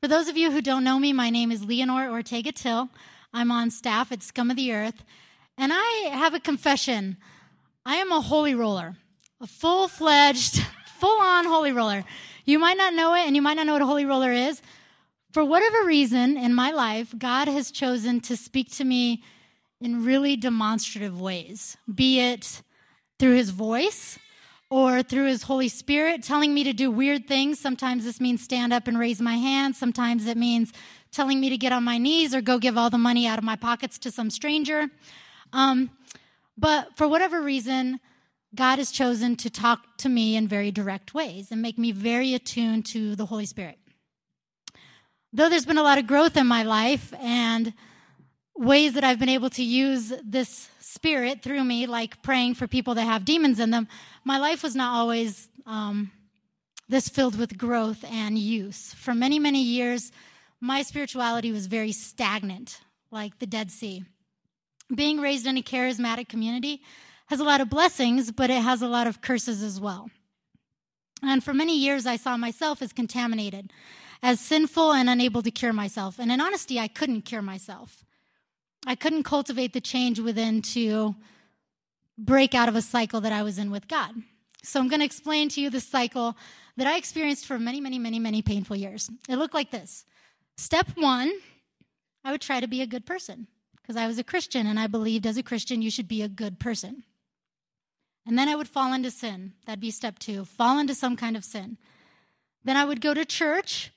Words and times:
For 0.00 0.06
those 0.06 0.28
of 0.28 0.36
you 0.36 0.52
who 0.52 0.62
don't 0.62 0.84
know 0.84 1.00
me, 1.00 1.12
my 1.12 1.28
name 1.28 1.50
is 1.50 1.64
Leonore 1.64 2.08
Ortega 2.08 2.52
Till. 2.52 2.88
I'm 3.34 3.50
on 3.50 3.72
staff 3.72 4.12
at 4.12 4.22
Scum 4.22 4.48
of 4.48 4.56
the 4.56 4.72
Earth, 4.72 5.02
and 5.56 5.72
I 5.74 6.10
have 6.12 6.34
a 6.34 6.40
confession. 6.40 7.16
I 7.84 7.96
am 7.96 8.12
a 8.12 8.20
holy 8.20 8.54
roller, 8.54 8.94
a 9.40 9.48
full 9.48 9.88
fledged, 9.88 10.62
full 11.00 11.20
on 11.20 11.46
holy 11.46 11.72
roller. 11.72 12.04
You 12.44 12.60
might 12.60 12.76
not 12.76 12.94
know 12.94 13.12
it, 13.14 13.26
and 13.26 13.34
you 13.34 13.42
might 13.42 13.54
not 13.54 13.66
know 13.66 13.72
what 13.72 13.82
a 13.82 13.86
holy 13.86 14.04
roller 14.04 14.30
is. 14.30 14.62
For 15.32 15.44
whatever 15.44 15.84
reason 15.84 16.36
in 16.36 16.54
my 16.54 16.70
life, 16.70 17.12
God 17.18 17.48
has 17.48 17.72
chosen 17.72 18.20
to 18.20 18.36
speak 18.36 18.70
to 18.76 18.84
me 18.84 19.24
in 19.80 20.04
really 20.04 20.36
demonstrative 20.36 21.20
ways, 21.20 21.76
be 21.92 22.20
it 22.20 22.62
through 23.18 23.34
his 23.34 23.50
voice 23.50 24.16
or 24.70 25.02
through 25.02 25.26
his 25.26 25.44
Holy 25.44 25.68
Spirit 25.68 26.22
telling 26.22 26.52
me 26.52 26.64
to 26.64 26.72
do 26.72 26.90
weird 26.90 27.26
things. 27.26 27.58
Sometimes 27.58 28.04
this 28.04 28.20
means 28.20 28.42
stand 28.42 28.72
up 28.72 28.86
and 28.86 28.98
raise 28.98 29.20
my 29.20 29.36
hand. 29.36 29.76
Sometimes 29.76 30.26
it 30.26 30.36
means 30.36 30.72
telling 31.10 31.40
me 31.40 31.48
to 31.48 31.56
get 31.56 31.72
on 31.72 31.84
my 31.84 31.96
knees 31.96 32.34
or 32.34 32.40
go 32.40 32.58
give 32.58 32.76
all 32.76 32.90
the 32.90 32.98
money 32.98 33.26
out 33.26 33.38
of 33.38 33.44
my 33.44 33.56
pockets 33.56 33.98
to 33.98 34.10
some 34.10 34.30
stranger. 34.30 34.88
Um, 35.52 35.90
but 36.56 36.96
for 36.96 37.08
whatever 37.08 37.40
reason, 37.40 38.00
God 38.54 38.78
has 38.78 38.90
chosen 38.90 39.36
to 39.36 39.50
talk 39.50 39.96
to 39.98 40.08
me 40.08 40.36
in 40.36 40.48
very 40.48 40.70
direct 40.70 41.14
ways 41.14 41.50
and 41.50 41.62
make 41.62 41.78
me 41.78 41.92
very 41.92 42.34
attuned 42.34 42.84
to 42.86 43.14
the 43.16 43.26
Holy 43.26 43.46
Spirit. 43.46 43.78
Though 45.32 45.48
there's 45.48 45.66
been 45.66 45.78
a 45.78 45.82
lot 45.82 45.98
of 45.98 46.06
growth 46.06 46.36
in 46.36 46.46
my 46.46 46.62
life 46.62 47.12
and 47.20 47.72
ways 48.58 48.94
that 48.94 49.04
I've 49.04 49.18
been 49.18 49.28
able 49.28 49.50
to 49.50 49.62
use 49.62 50.12
this 50.24 50.68
spirit 50.80 51.42
through 51.42 51.62
me, 51.62 51.86
like 51.86 52.22
praying 52.22 52.54
for 52.54 52.66
people 52.66 52.94
that 52.94 53.04
have 53.04 53.24
demons 53.24 53.60
in 53.60 53.70
them, 53.70 53.88
my 54.24 54.38
life 54.38 54.62
was 54.62 54.74
not 54.74 54.94
always 54.96 55.48
um, 55.64 56.10
this 56.88 57.08
filled 57.08 57.38
with 57.38 57.56
growth 57.56 58.04
and 58.10 58.38
use. 58.38 58.94
For 58.94 59.14
many, 59.14 59.38
many 59.38 59.62
years, 59.62 60.10
my 60.60 60.82
spirituality 60.82 61.52
was 61.52 61.66
very 61.66 61.92
stagnant, 61.92 62.80
like 63.10 63.38
the 63.38 63.46
Dead 63.46 63.70
Sea. 63.70 64.04
Being 64.92 65.20
raised 65.20 65.46
in 65.46 65.56
a 65.56 65.62
charismatic 65.62 66.28
community 66.28 66.82
has 67.26 67.40
a 67.40 67.44
lot 67.44 67.60
of 67.60 67.70
blessings, 67.70 68.32
but 68.32 68.50
it 68.50 68.62
has 68.62 68.82
a 68.82 68.88
lot 68.88 69.06
of 69.06 69.20
curses 69.20 69.62
as 69.62 69.80
well. 69.80 70.10
And 71.22 71.44
for 71.44 71.52
many 71.52 71.76
years, 71.76 72.06
I 72.06 72.16
saw 72.16 72.36
myself 72.36 72.80
as 72.80 72.92
contaminated, 72.92 73.72
as 74.22 74.40
sinful 74.40 74.92
and 74.92 75.08
unable 75.08 75.42
to 75.42 75.50
cure 75.50 75.72
myself. 75.72 76.18
And 76.18 76.32
in 76.32 76.40
honesty, 76.40 76.80
I 76.80 76.88
couldn't 76.88 77.22
cure 77.22 77.42
myself. 77.42 78.04
I 78.86 78.94
couldn't 78.94 79.24
cultivate 79.24 79.72
the 79.72 79.80
change 79.80 80.20
within 80.20 80.62
to 80.62 81.16
break 82.16 82.54
out 82.54 82.68
of 82.68 82.76
a 82.76 82.82
cycle 82.82 83.20
that 83.20 83.32
I 83.32 83.42
was 83.42 83.58
in 83.58 83.70
with 83.70 83.88
God. 83.88 84.14
So 84.62 84.80
I'm 84.80 84.88
going 84.88 85.00
to 85.00 85.06
explain 85.06 85.48
to 85.50 85.60
you 85.60 85.70
the 85.70 85.80
cycle 85.80 86.36
that 86.76 86.86
I 86.86 86.96
experienced 86.96 87.46
for 87.46 87.58
many, 87.58 87.80
many, 87.80 87.98
many, 87.98 88.18
many 88.18 88.42
painful 88.42 88.76
years. 88.76 89.10
It 89.28 89.36
looked 89.36 89.54
like 89.54 89.70
this. 89.70 90.04
Step 90.56 90.88
one, 90.96 91.32
I 92.24 92.32
would 92.32 92.40
try 92.40 92.60
to 92.60 92.66
be 92.66 92.82
a 92.82 92.86
good 92.86 93.06
person 93.06 93.46
because 93.76 93.96
I 93.96 94.06
was 94.06 94.18
a 94.18 94.24
Christian 94.24 94.66
and 94.66 94.78
I 94.78 94.86
believed 94.86 95.26
as 95.26 95.36
a 95.36 95.42
Christian 95.42 95.82
you 95.82 95.90
should 95.90 96.08
be 96.08 96.22
a 96.22 96.28
good 96.28 96.58
person. 96.58 97.04
And 98.26 98.38
then 98.38 98.48
I 98.48 98.56
would 98.56 98.68
fall 98.68 98.92
into 98.92 99.10
sin. 99.10 99.54
That'd 99.64 99.80
be 99.80 99.90
step 99.90 100.18
two 100.18 100.44
fall 100.44 100.78
into 100.78 100.94
some 100.94 101.16
kind 101.16 101.36
of 101.36 101.44
sin. 101.44 101.78
Then 102.64 102.76
I 102.76 102.84
would 102.84 103.00
go 103.00 103.14
to 103.14 103.24
church 103.24 103.92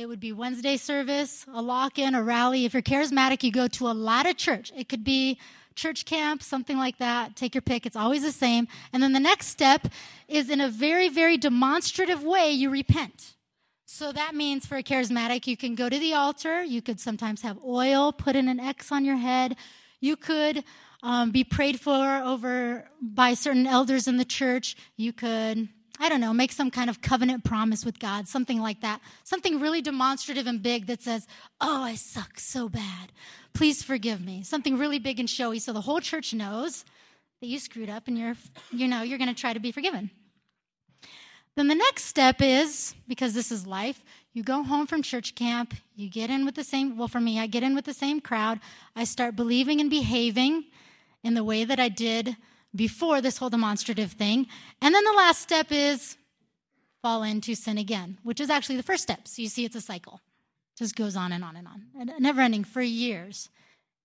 it 0.00 0.08
would 0.08 0.20
be 0.20 0.32
Wednesday 0.32 0.78
service, 0.78 1.44
a 1.52 1.60
lock 1.60 1.98
in, 1.98 2.14
a 2.14 2.22
rally. 2.22 2.64
If 2.64 2.72
you're 2.72 2.82
charismatic, 2.82 3.42
you 3.42 3.52
go 3.52 3.68
to 3.68 3.88
a 3.88 3.92
lot 3.92 4.26
of 4.26 4.38
church. 4.38 4.72
It 4.74 4.88
could 4.88 5.04
be 5.04 5.38
church 5.74 6.06
camp, 6.06 6.42
something 6.42 6.78
like 6.78 6.96
that. 6.98 7.36
Take 7.36 7.54
your 7.54 7.60
pick. 7.60 7.84
It's 7.84 7.96
always 7.96 8.22
the 8.22 8.32
same. 8.32 8.66
And 8.94 9.02
then 9.02 9.12
the 9.12 9.20
next 9.20 9.48
step 9.48 9.88
is 10.26 10.48
in 10.48 10.60
a 10.60 10.70
very, 10.70 11.10
very 11.10 11.36
demonstrative 11.36 12.22
way, 12.22 12.50
you 12.50 12.70
repent. 12.70 13.34
So 13.84 14.10
that 14.12 14.34
means 14.34 14.64
for 14.64 14.76
a 14.76 14.82
charismatic, 14.82 15.46
you 15.46 15.56
can 15.56 15.74
go 15.74 15.90
to 15.90 15.98
the 15.98 16.14
altar. 16.14 16.62
You 16.62 16.80
could 16.80 16.98
sometimes 16.98 17.42
have 17.42 17.58
oil 17.62 18.10
put 18.10 18.36
in 18.36 18.48
an 18.48 18.58
X 18.58 18.90
on 18.90 19.04
your 19.04 19.16
head. 19.16 19.56
You 20.00 20.16
could 20.16 20.64
um, 21.02 21.30
be 21.30 21.44
prayed 21.44 21.78
for 21.78 22.22
over 22.24 22.88
by 23.02 23.34
certain 23.34 23.66
elders 23.66 24.08
in 24.08 24.16
the 24.16 24.24
church. 24.24 24.76
You 24.96 25.12
could 25.12 25.68
I 26.02 26.08
don't 26.08 26.22
know, 26.22 26.32
make 26.32 26.50
some 26.50 26.70
kind 26.70 26.88
of 26.88 27.02
covenant 27.02 27.44
promise 27.44 27.84
with 27.84 27.98
God, 27.98 28.26
something 28.26 28.58
like 28.58 28.80
that. 28.80 29.02
Something 29.22 29.60
really 29.60 29.82
demonstrative 29.82 30.46
and 30.46 30.62
big 30.62 30.86
that 30.86 31.02
says, 31.02 31.26
Oh, 31.60 31.82
I 31.82 31.94
suck 31.94 32.40
so 32.40 32.70
bad. 32.70 33.12
Please 33.52 33.82
forgive 33.82 34.24
me. 34.24 34.42
Something 34.42 34.78
really 34.78 34.98
big 34.98 35.20
and 35.20 35.28
showy 35.28 35.58
so 35.58 35.74
the 35.74 35.82
whole 35.82 36.00
church 36.00 36.32
knows 36.32 36.86
that 37.42 37.48
you 37.48 37.58
screwed 37.58 37.90
up 37.90 38.08
and 38.08 38.18
you're, 38.18 38.34
you 38.72 38.88
know, 38.88 39.02
you're 39.02 39.18
going 39.18 39.32
to 39.32 39.38
try 39.38 39.52
to 39.52 39.60
be 39.60 39.72
forgiven. 39.72 40.10
Then 41.56 41.68
the 41.68 41.74
next 41.74 42.04
step 42.04 42.36
is 42.40 42.94
because 43.06 43.34
this 43.34 43.52
is 43.52 43.66
life, 43.66 44.02
you 44.32 44.42
go 44.42 44.62
home 44.62 44.86
from 44.86 45.02
church 45.02 45.34
camp, 45.34 45.74
you 45.96 46.08
get 46.08 46.30
in 46.30 46.46
with 46.46 46.54
the 46.54 46.64
same, 46.64 46.96
well, 46.96 47.08
for 47.08 47.20
me, 47.20 47.38
I 47.38 47.46
get 47.46 47.62
in 47.62 47.74
with 47.74 47.84
the 47.84 47.92
same 47.92 48.20
crowd. 48.20 48.60
I 48.96 49.04
start 49.04 49.36
believing 49.36 49.80
and 49.80 49.90
behaving 49.90 50.64
in 51.22 51.34
the 51.34 51.44
way 51.44 51.64
that 51.64 51.78
I 51.80 51.90
did 51.90 52.36
before 52.74 53.20
this 53.20 53.38
whole 53.38 53.50
demonstrative 53.50 54.12
thing. 54.12 54.46
And 54.80 54.94
then 54.94 55.04
the 55.04 55.12
last 55.12 55.42
step 55.42 55.68
is 55.70 56.16
fall 57.02 57.22
into 57.22 57.54
sin 57.54 57.78
again, 57.78 58.18
which 58.22 58.40
is 58.40 58.50
actually 58.50 58.76
the 58.76 58.82
first 58.82 59.02
step. 59.02 59.26
So 59.26 59.42
you 59.42 59.48
see, 59.48 59.64
it's 59.64 59.76
a 59.76 59.80
cycle. 59.80 60.20
It 60.74 60.78
just 60.78 60.96
goes 60.96 61.16
on 61.16 61.32
and 61.32 61.42
on 61.42 61.56
and 61.56 61.66
on, 61.66 62.12
never 62.18 62.40
ending 62.40 62.64
for 62.64 62.82
years 62.82 63.48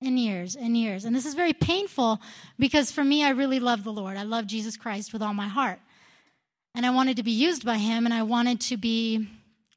and 0.02 0.20
years 0.20 0.56
and 0.56 0.78
years. 0.78 1.06
And 1.06 1.16
this 1.16 1.26
is 1.26 1.34
very 1.34 1.54
painful 1.54 2.22
because 2.58 2.92
for 2.92 3.04
me, 3.04 3.24
I 3.24 3.30
really 3.30 3.60
love 3.60 3.84
the 3.84 3.94
Lord. 3.94 4.18
I 4.18 4.24
love 4.24 4.48
Jesus 4.48 4.78
Christ 4.78 5.14
with 5.14 5.22
all 5.22 5.34
my 5.34 5.48
heart. 5.48 5.80
And 6.74 6.86
I 6.86 6.90
wanted 6.90 7.18
to 7.18 7.24
be 7.24 7.32
used 7.32 7.66
by 7.66 7.78
him 7.78 8.06
and 8.06 8.14
I 8.14 8.24
wanted 8.24 8.60
to 8.62 8.78
be 8.78 9.28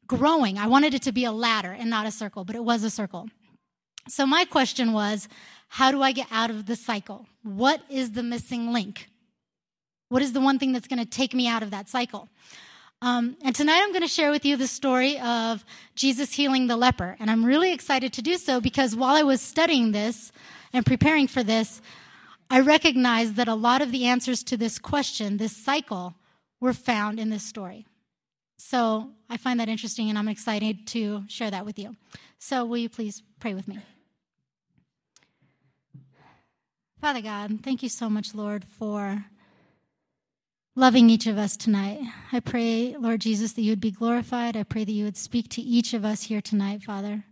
growing. 0.06 0.58
I 0.58 0.66
wanted 0.66 0.94
it 0.94 1.02
to 1.02 1.12
be 1.12 1.24
a 1.24 1.32
ladder 1.32 1.70
and 1.70 1.90
not 1.90 2.06
a 2.06 2.10
circle, 2.10 2.44
but 2.44 2.56
it 2.56 2.64
was 2.64 2.82
a 2.82 2.90
circle. 2.90 3.28
So 4.08 4.26
my 4.26 4.44
question 4.44 4.92
was, 4.92 5.28
how 5.68 5.90
do 5.90 6.02
I 6.02 6.12
get 6.12 6.26
out 6.30 6.50
of 6.50 6.66
the 6.66 6.76
cycle? 6.76 7.26
What 7.42 7.82
is 7.90 8.12
the 8.12 8.22
missing 8.22 8.72
link? 8.72 9.08
What 10.08 10.22
is 10.22 10.32
the 10.32 10.40
one 10.40 10.58
thing 10.58 10.72
that's 10.72 10.88
going 10.88 10.98
to 10.98 11.04
take 11.04 11.34
me 11.34 11.46
out 11.46 11.62
of 11.62 11.70
that 11.70 11.88
cycle? 11.88 12.28
Um, 13.00 13.36
and 13.44 13.54
tonight 13.54 13.80
I'm 13.82 13.92
going 13.92 14.02
to 14.02 14.08
share 14.08 14.30
with 14.30 14.44
you 14.44 14.56
the 14.56 14.66
story 14.66 15.20
of 15.20 15.64
Jesus 15.94 16.32
healing 16.32 16.66
the 16.66 16.76
leper. 16.76 17.16
And 17.20 17.30
I'm 17.30 17.44
really 17.44 17.72
excited 17.72 18.12
to 18.14 18.22
do 18.22 18.38
so 18.38 18.60
because 18.60 18.96
while 18.96 19.14
I 19.14 19.22
was 19.22 19.40
studying 19.40 19.92
this 19.92 20.32
and 20.72 20.84
preparing 20.84 21.28
for 21.28 21.42
this, 21.42 21.80
I 22.50 22.60
recognized 22.60 23.36
that 23.36 23.46
a 23.46 23.54
lot 23.54 23.82
of 23.82 23.92
the 23.92 24.06
answers 24.06 24.42
to 24.44 24.56
this 24.56 24.78
question, 24.78 25.36
this 25.36 25.56
cycle, 25.56 26.14
were 26.60 26.72
found 26.72 27.20
in 27.20 27.28
this 27.30 27.44
story. 27.44 27.86
So 28.56 29.10
I 29.30 29.36
find 29.36 29.60
that 29.60 29.68
interesting 29.68 30.08
and 30.08 30.18
I'm 30.18 30.28
excited 30.28 30.86
to 30.88 31.24
share 31.28 31.50
that 31.50 31.64
with 31.64 31.78
you. 31.78 31.94
So 32.38 32.64
will 32.64 32.78
you 32.78 32.88
please 32.88 33.22
pray 33.38 33.54
with 33.54 33.68
me? 33.68 33.78
Father 37.00 37.22
God, 37.22 37.60
thank 37.62 37.84
you 37.84 37.88
so 37.88 38.10
much, 38.10 38.34
Lord, 38.34 38.64
for 38.64 39.24
loving 40.74 41.08
each 41.10 41.28
of 41.28 41.38
us 41.38 41.56
tonight. 41.56 42.00
I 42.32 42.40
pray, 42.40 42.96
Lord 42.98 43.20
Jesus, 43.20 43.52
that 43.52 43.62
you 43.62 43.70
would 43.70 43.80
be 43.80 43.92
glorified. 43.92 44.56
I 44.56 44.64
pray 44.64 44.82
that 44.84 44.90
you 44.90 45.04
would 45.04 45.16
speak 45.16 45.48
to 45.50 45.62
each 45.62 45.94
of 45.94 46.04
us 46.04 46.24
here 46.24 46.40
tonight, 46.40 46.82
Father. 46.82 47.22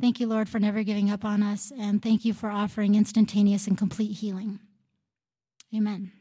Thank 0.00 0.20
you, 0.20 0.28
Lord, 0.28 0.48
for 0.48 0.60
never 0.60 0.84
giving 0.84 1.10
up 1.10 1.24
on 1.24 1.42
us, 1.42 1.72
and 1.76 2.00
thank 2.00 2.24
you 2.24 2.32
for 2.32 2.48
offering 2.48 2.94
instantaneous 2.94 3.66
and 3.66 3.76
complete 3.76 4.12
healing. 4.12 4.60
Amen. 5.74 6.12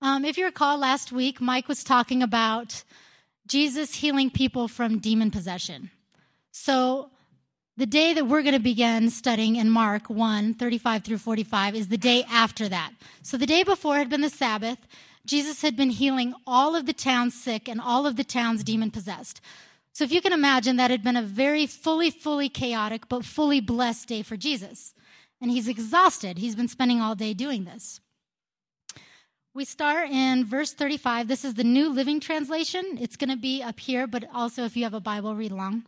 Um, 0.00 0.24
if 0.24 0.38
you 0.38 0.44
recall, 0.44 0.78
last 0.78 1.10
week, 1.10 1.40
Mike 1.40 1.66
was 1.66 1.82
talking 1.82 2.22
about 2.22 2.84
Jesus 3.48 3.96
healing 3.96 4.30
people 4.30 4.68
from 4.68 5.00
demon 5.00 5.32
possession. 5.32 5.90
So, 6.52 7.10
the 7.78 7.86
day 7.86 8.12
that 8.12 8.26
we're 8.26 8.42
going 8.42 8.54
to 8.54 8.60
begin 8.60 9.08
studying 9.08 9.54
in 9.54 9.70
Mark 9.70 10.10
1 10.10 10.54
35 10.54 11.04
through 11.04 11.18
45 11.18 11.76
is 11.76 11.86
the 11.86 11.96
day 11.96 12.24
after 12.28 12.68
that. 12.68 12.90
So 13.22 13.36
the 13.36 13.46
day 13.46 13.62
before 13.62 13.98
had 13.98 14.10
been 14.10 14.20
the 14.20 14.28
Sabbath. 14.28 14.78
Jesus 15.24 15.62
had 15.62 15.76
been 15.76 15.90
healing 15.90 16.34
all 16.44 16.74
of 16.74 16.86
the 16.86 16.92
towns 16.92 17.40
sick 17.40 17.68
and 17.68 17.80
all 17.80 18.04
of 18.04 18.16
the 18.16 18.24
towns 18.24 18.64
demon 18.64 18.90
possessed. 18.90 19.40
So 19.92 20.02
if 20.02 20.10
you 20.10 20.20
can 20.20 20.32
imagine, 20.32 20.76
that 20.76 20.90
had 20.90 21.04
been 21.04 21.16
a 21.16 21.22
very 21.22 21.66
fully, 21.66 22.10
fully 22.10 22.48
chaotic, 22.48 23.08
but 23.08 23.24
fully 23.24 23.60
blessed 23.60 24.08
day 24.08 24.22
for 24.22 24.36
Jesus. 24.36 24.92
And 25.40 25.50
he's 25.50 25.68
exhausted. 25.68 26.38
He's 26.38 26.56
been 26.56 26.66
spending 26.66 27.00
all 27.00 27.14
day 27.14 27.32
doing 27.32 27.64
this. 27.64 28.00
We 29.54 29.64
start 29.64 30.10
in 30.10 30.44
verse 30.44 30.72
35. 30.72 31.28
This 31.28 31.44
is 31.44 31.54
the 31.54 31.64
New 31.64 31.90
Living 31.90 32.18
Translation. 32.18 32.98
It's 33.00 33.16
going 33.16 33.30
to 33.30 33.36
be 33.36 33.62
up 33.62 33.78
here, 33.78 34.08
but 34.08 34.24
also 34.34 34.64
if 34.64 34.76
you 34.76 34.82
have 34.82 34.94
a 34.94 35.00
Bible, 35.00 35.36
read 35.36 35.52
along. 35.52 35.84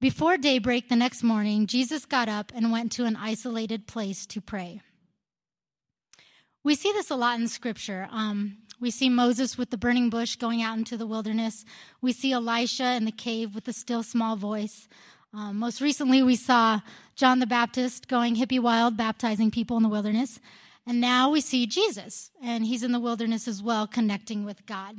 Before 0.00 0.36
daybreak 0.36 0.88
the 0.88 0.94
next 0.94 1.24
morning, 1.24 1.66
Jesus 1.66 2.06
got 2.06 2.28
up 2.28 2.52
and 2.54 2.70
went 2.70 2.92
to 2.92 3.04
an 3.04 3.16
isolated 3.16 3.88
place 3.88 4.26
to 4.26 4.40
pray. 4.40 4.80
We 6.62 6.76
see 6.76 6.92
this 6.92 7.10
a 7.10 7.16
lot 7.16 7.40
in 7.40 7.48
Scripture. 7.48 8.08
Um, 8.12 8.58
we 8.80 8.92
see 8.92 9.08
Moses 9.08 9.58
with 9.58 9.70
the 9.70 9.76
burning 9.76 10.08
bush 10.08 10.36
going 10.36 10.62
out 10.62 10.78
into 10.78 10.96
the 10.96 11.06
wilderness. 11.06 11.64
We 12.00 12.12
see 12.12 12.30
Elisha 12.30 12.92
in 12.92 13.06
the 13.06 13.10
cave 13.10 13.56
with 13.56 13.64
the 13.64 13.72
still 13.72 14.04
small 14.04 14.36
voice. 14.36 14.86
Um, 15.34 15.58
most 15.58 15.80
recently, 15.80 16.22
we 16.22 16.36
saw 16.36 16.78
John 17.16 17.40
the 17.40 17.46
Baptist 17.46 18.06
going 18.06 18.36
hippie 18.36 18.60
wild, 18.60 18.96
baptizing 18.96 19.50
people 19.50 19.76
in 19.78 19.82
the 19.82 19.88
wilderness. 19.88 20.38
And 20.86 21.00
now 21.00 21.28
we 21.28 21.40
see 21.40 21.66
Jesus, 21.66 22.30
and 22.40 22.64
he's 22.64 22.84
in 22.84 22.92
the 22.92 23.00
wilderness 23.00 23.48
as 23.48 23.60
well, 23.60 23.88
connecting 23.88 24.44
with 24.44 24.64
God. 24.64 24.94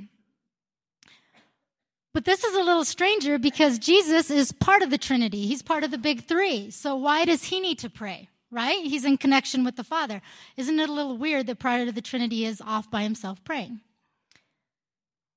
But 2.20 2.26
this 2.26 2.44
is 2.44 2.54
a 2.54 2.64
little 2.64 2.84
stranger 2.84 3.40
because 3.40 3.80
Jesus 3.80 4.30
is 4.30 4.52
part 4.52 4.82
of 4.82 4.90
the 4.90 4.98
Trinity. 4.98 5.48
He's 5.48 5.62
part 5.62 5.86
of 5.86 5.92
the 5.92 5.98
big 5.98 6.26
three. 6.26 6.70
So 6.70 6.98
why 6.98 7.24
does 7.24 7.46
he 7.46 7.62
need 7.62 7.80
to 7.80 7.90
pray? 7.90 8.28
Right? 8.52 8.84
He's 8.84 9.06
in 9.06 9.16
connection 9.18 9.64
with 9.64 9.78
the 9.78 9.86
Father. 9.86 10.22
Isn't 10.58 10.82
it 10.82 10.90
a 10.90 10.92
little 10.92 11.16
weird 11.16 11.48
that 11.48 11.60
part 11.60 11.88
of 11.88 11.96
the 11.96 12.02
Trinity 12.02 12.44
is 12.44 12.60
off 12.60 12.92
by 12.92 13.04
himself 13.04 13.42
praying? 13.46 13.80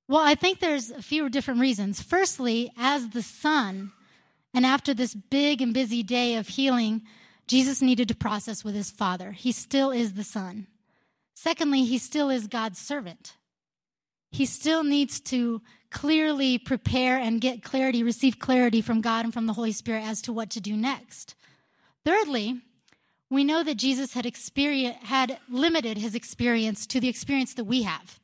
Well, 0.08 0.22
I 0.22 0.34
think 0.34 0.58
there's 0.58 0.90
a 0.90 1.02
few 1.02 1.28
different 1.28 1.60
reasons. 1.60 2.02
Firstly, 2.02 2.72
as 2.76 3.10
the 3.10 3.22
Son, 3.22 3.92
and 4.52 4.66
after 4.66 4.92
this 4.92 5.14
big 5.14 5.62
and 5.62 5.72
busy 5.72 6.02
day 6.02 6.34
of 6.34 6.48
healing, 6.48 7.02
Jesus 7.46 7.80
needed 7.80 8.08
to 8.08 8.16
process 8.16 8.64
with 8.64 8.74
his 8.74 8.90
Father. 8.90 9.30
He 9.30 9.52
still 9.52 9.92
is 9.92 10.14
the 10.14 10.24
Son. 10.24 10.66
Secondly, 11.32 11.84
he 11.84 11.98
still 11.98 12.28
is 12.28 12.48
God's 12.48 12.80
servant. 12.80 13.36
He 14.32 14.46
still 14.46 14.82
needs 14.82 15.20
to 15.20 15.62
clearly 15.92 16.58
prepare 16.58 17.18
and 17.18 17.40
get 17.40 17.62
clarity, 17.62 18.02
receive 18.02 18.38
clarity 18.38 18.80
from 18.80 19.00
God 19.00 19.24
and 19.24 19.32
from 19.32 19.46
the 19.46 19.52
Holy 19.52 19.72
Spirit 19.72 20.04
as 20.04 20.22
to 20.22 20.32
what 20.32 20.50
to 20.50 20.60
do 20.60 20.76
next. 20.76 21.34
Thirdly, 22.04 22.60
we 23.30 23.44
know 23.44 23.62
that 23.62 23.76
Jesus 23.76 24.14
had 24.14 24.26
had 25.02 25.38
limited 25.48 25.98
his 25.98 26.14
experience 26.14 26.86
to 26.86 27.00
the 27.00 27.08
experience 27.08 27.54
that 27.54 27.64
we 27.64 27.82
have. 27.82 28.18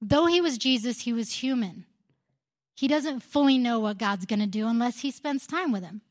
Though 0.00 0.26
he 0.26 0.40
was 0.40 0.58
Jesus, 0.58 1.00
he 1.00 1.12
was 1.12 1.42
human. 1.42 1.86
He 2.74 2.88
doesn't 2.88 3.20
fully 3.20 3.58
know 3.58 3.80
what 3.80 3.98
God's 3.98 4.26
going 4.26 4.40
to 4.40 4.46
do 4.46 4.66
unless 4.66 5.00
he 5.00 5.10
spends 5.10 5.46
time 5.46 5.72
with 5.72 5.82
him. 5.82 6.02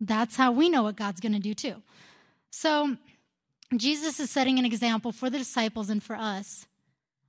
That's 0.00 0.36
how 0.36 0.52
we 0.52 0.68
know 0.68 0.82
what 0.82 0.96
God's 0.96 1.20
going 1.20 1.32
to 1.32 1.38
do 1.38 1.54
too. 1.54 1.82
So, 2.50 2.96
Jesus 3.76 4.18
is 4.18 4.30
setting 4.30 4.58
an 4.58 4.64
example 4.64 5.12
for 5.12 5.30
the 5.30 5.38
disciples 5.38 5.90
and 5.90 6.02
for 6.02 6.16
us 6.16 6.66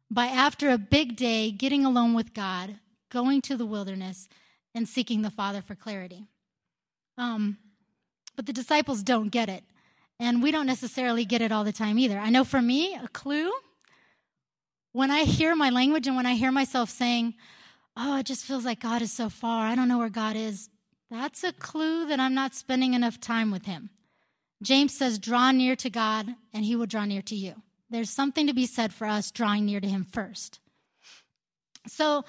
by, 0.10 0.26
after 0.26 0.70
a 0.70 0.78
big 0.78 1.16
day, 1.16 1.52
getting 1.52 1.86
alone 1.86 2.14
with 2.14 2.34
God, 2.34 2.80
going 3.12 3.42
to 3.44 3.56
the 3.56 3.66
wilderness, 3.66 4.28
and 4.74 4.88
seeking 4.88 5.22
the 5.22 5.30
Father 5.30 5.62
for 5.62 5.76
clarity. 5.76 6.26
Um, 7.18 7.58
but 8.36 8.46
the 8.46 8.54
disciples 8.54 9.04
don't 9.04 9.30
get 9.30 9.50
it. 9.50 9.64
And 10.20 10.42
we 10.42 10.52
don't 10.52 10.68
necessarily 10.68 11.26
get 11.26 11.42
it 11.42 11.52
all 11.52 11.64
the 11.64 11.72
time 11.72 12.00
either. 12.00 12.18
I 12.18 12.30
know 12.30 12.44
for 12.44 12.62
me, 12.62 12.96
a 12.96 13.08
clue 13.08 13.52
when 14.94 15.12
I 15.12 15.24
hear 15.24 15.56
my 15.56 15.70
language 15.70 16.08
and 16.08 16.16
when 16.16 16.26
I 16.26 16.36
hear 16.36 16.52
myself 16.52 16.90
saying, 16.90 17.36
Oh, 17.98 18.20
it 18.20 18.26
just 18.26 18.46
feels 18.46 18.64
like 18.64 18.80
God 18.80 19.02
is 19.02 19.12
so 19.12 19.30
far. 19.30 19.66
I 19.66 19.76
don't 19.76 19.88
know 19.88 19.98
where 19.98 20.10
God 20.10 20.36
is. 20.36 20.70
That's 21.10 21.44
a 21.44 21.52
clue 21.52 22.06
that 22.08 22.20
I'm 22.22 22.34
not 22.34 22.56
spending 22.56 22.94
enough 22.94 23.20
time 23.20 23.52
with 23.52 23.66
Him. 23.66 23.90
James 24.64 24.98
says, 24.98 25.20
Draw 25.20 25.52
near 25.52 25.76
to 25.76 25.90
God, 25.90 26.36
and 26.54 26.64
He 26.64 26.76
will 26.76 26.86
draw 26.86 27.04
near 27.04 27.22
to 27.24 27.36
you. 27.36 27.56
There's 27.90 28.10
something 28.10 28.48
to 28.48 28.54
be 28.54 28.66
said 28.66 28.94
for 28.94 29.06
us 29.06 29.30
drawing 29.30 29.66
near 29.66 29.82
to 29.82 29.88
Him 29.88 30.06
first. 30.06 30.60
So 31.88 32.24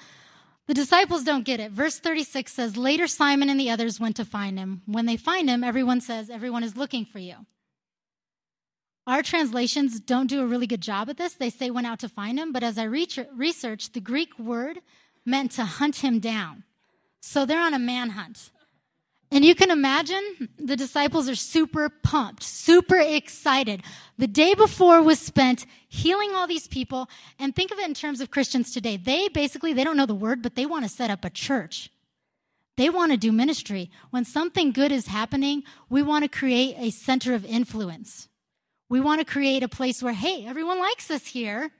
the 0.67 0.73
disciples 0.73 1.23
don't 1.23 1.43
get 1.43 1.59
it. 1.59 1.71
Verse 1.71 1.99
36 1.99 2.51
says, 2.51 2.77
Later 2.77 3.07
Simon 3.07 3.49
and 3.49 3.59
the 3.59 3.69
others 3.69 3.99
went 3.99 4.15
to 4.15 4.25
find 4.25 4.57
him. 4.57 4.81
When 4.85 5.05
they 5.05 5.17
find 5.17 5.49
him, 5.49 5.63
everyone 5.63 5.99
says, 5.99 6.29
Everyone 6.29 6.63
is 6.63 6.77
looking 6.77 7.05
for 7.05 7.19
you. 7.19 7.35
Our 9.05 9.21
translations 9.21 9.99
don't 9.99 10.27
do 10.27 10.41
a 10.41 10.45
really 10.45 10.67
good 10.67 10.81
job 10.81 11.09
at 11.09 11.17
this. 11.17 11.33
They 11.33 11.49
say 11.49 11.69
went 11.69 11.87
out 11.87 11.99
to 11.99 12.09
find 12.09 12.39
him, 12.39 12.53
but 12.53 12.63
as 12.63 12.77
I 12.77 12.83
researched, 12.85 13.93
the 13.93 13.99
Greek 13.99 14.39
word 14.39 14.79
meant 15.25 15.51
to 15.53 15.65
hunt 15.65 15.97
him 15.97 16.19
down. 16.19 16.63
So 17.19 17.45
they're 17.45 17.59
on 17.59 17.73
a 17.73 17.79
manhunt. 17.79 18.51
And 19.33 19.43
you 19.43 19.55
can 19.55 19.71
imagine 19.71 20.47
the 20.59 20.75
disciples 20.75 21.27
are 21.27 21.33
super 21.33 21.89
pumped, 21.89 22.43
super 22.43 22.99
excited. 22.99 23.81
The 24.19 24.27
day 24.27 24.53
before 24.53 25.01
was 25.01 25.17
spent 25.17 25.65
healing 25.89 26.35
all 26.35 26.45
these 26.45 26.67
people. 26.67 27.09
And 27.39 27.55
think 27.55 27.71
of 27.71 27.79
it 27.79 27.87
in 27.87 27.95
terms 27.95 28.21
of 28.21 28.29
Christians 28.29 28.71
today. 28.71 28.95
They 28.95 29.29
basically, 29.29 29.73
they 29.73 29.83
don't 29.83 29.97
know 29.97 30.05
the 30.05 30.13
word, 30.13 30.43
but 30.43 30.55
they 30.55 30.67
want 30.67 30.85
to 30.85 30.89
set 30.89 31.09
up 31.09 31.25
a 31.25 31.31
church. 31.31 31.89
They 32.77 32.91
want 32.91 33.11
to 33.11 33.17
do 33.17 33.31
ministry. 33.31 33.89
When 34.11 34.23
something 34.23 34.71
good 34.71 34.91
is 34.91 35.07
happening, 35.07 35.63
we 35.89 36.03
want 36.03 36.23
to 36.25 36.29
create 36.29 36.75
a 36.77 36.91
center 36.91 37.33
of 37.33 37.43
influence. 37.43 38.27
We 38.87 39.01
want 39.01 39.19
to 39.19 39.25
create 39.25 39.63
a 39.63 39.67
place 39.67 40.03
where, 40.03 40.13
hey, 40.13 40.45
everyone 40.45 40.77
likes 40.77 41.09
us 41.09 41.25
here. 41.25 41.71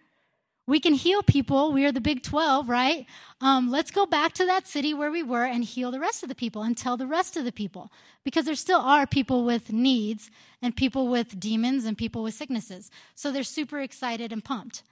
We 0.66 0.80
can 0.80 0.94
heal 0.94 1.22
people. 1.24 1.74
We 1.74 1.86
are 1.86 1.92
the 1.92 2.00
Big 2.00 2.24
12, 2.24 2.70
right? 2.70 3.06
Um, 3.42 3.70
let's 3.70 3.92
go 3.92 4.06
back 4.06 4.34
to 4.34 4.46
that 4.46 4.66
city 4.66 4.94
where 4.94 5.12
we 5.12 5.22
were 5.22 5.44
and 5.44 5.64
heal 5.64 5.92
the 5.92 6.00
rest 6.00 6.24
of 6.24 6.30
the 6.30 6.36
people 6.36 6.62
and 6.62 6.78
tell 6.78 6.96
the 6.96 7.08
rest 7.08 7.36
of 7.36 7.44
the 7.44 7.52
people. 7.52 7.92
Because 8.24 8.46
there 8.46 8.56
still 8.56 8.80
are 8.80 9.06
people 9.06 9.44
with 9.44 9.74
needs 9.74 10.32
and 10.62 10.76
people 10.76 11.10
with 11.10 11.38
demons 11.38 11.84
and 11.84 11.98
people 11.98 12.24
with 12.24 12.34
sicknesses. 12.34 12.90
So 13.14 13.32
they're 13.32 13.44
super 13.44 13.82
excited 13.82 14.32
and 14.32 14.44
pumped. 14.44 14.84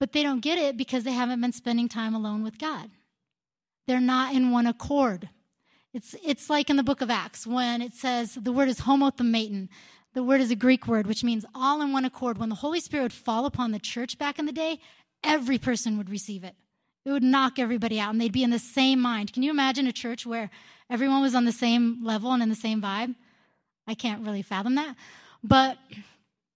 But 0.00 0.12
they 0.12 0.22
don't 0.22 0.40
get 0.40 0.58
it 0.58 0.78
because 0.78 1.04
they 1.04 1.12
haven't 1.12 1.42
been 1.42 1.52
spending 1.52 1.88
time 1.88 2.14
alone 2.14 2.42
with 2.42 2.58
God. 2.58 2.90
They're 3.86 4.00
not 4.00 4.34
in 4.34 4.50
one 4.50 4.66
accord. 4.66 5.28
It's, 5.92 6.16
it's 6.24 6.48
like 6.48 6.70
in 6.70 6.76
the 6.76 6.82
book 6.82 7.02
of 7.02 7.10
Acts 7.10 7.46
when 7.46 7.82
it 7.82 7.92
says 7.92 8.34
the 8.34 8.50
word 8.50 8.68
is 8.68 8.80
homothumadon. 8.80 9.68
The 10.14 10.22
word 10.22 10.40
is 10.40 10.50
a 10.50 10.56
Greek 10.56 10.86
word, 10.86 11.06
which 11.06 11.24
means 11.24 11.44
all 11.54 11.82
in 11.82 11.92
one 11.92 12.04
accord. 12.04 12.38
When 12.38 12.48
the 12.48 12.54
Holy 12.54 12.80
Spirit 12.80 13.02
would 13.02 13.12
fall 13.12 13.46
upon 13.46 13.72
the 13.72 13.80
church 13.80 14.16
back 14.16 14.38
in 14.38 14.46
the 14.46 14.52
day, 14.52 14.78
every 15.24 15.58
person 15.58 15.98
would 15.98 16.08
receive 16.08 16.44
it. 16.44 16.54
It 17.04 17.10
would 17.10 17.22
knock 17.22 17.58
everybody 17.58 17.98
out, 18.00 18.12
and 18.12 18.20
they'd 18.20 18.32
be 18.32 18.44
in 18.44 18.50
the 18.50 18.58
same 18.58 19.00
mind. 19.00 19.32
Can 19.32 19.42
you 19.42 19.50
imagine 19.50 19.86
a 19.86 19.92
church 19.92 20.24
where 20.24 20.50
everyone 20.88 21.20
was 21.20 21.34
on 21.34 21.44
the 21.44 21.52
same 21.52 21.98
level 22.02 22.32
and 22.32 22.42
in 22.42 22.48
the 22.48 22.54
same 22.54 22.80
vibe? 22.80 23.14
I 23.86 23.94
can't 23.94 24.24
really 24.24 24.42
fathom 24.42 24.76
that. 24.76 24.94
But 25.42 25.78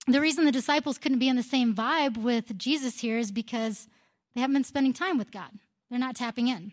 the 0.07 0.21
reason 0.21 0.45
the 0.45 0.53
disciples 0.53 0.97
couldn't 0.97 1.19
be 1.19 1.29
in 1.29 1.37
the 1.37 1.43
same 1.43 1.75
vibe 1.75 2.17
with 2.17 2.57
Jesus 2.57 3.01
here 3.01 3.19
is 3.19 3.31
because 3.31 3.89
they 4.35 4.41
haven't 4.41 4.55
been 4.55 4.65
spending 4.65 4.93
time 4.93 5.19
with 5.19 5.33
God. 5.33 5.51
They're 5.91 5.99
not 5.99 6.17
tapping 6.17 6.49
in. 6.49 6.73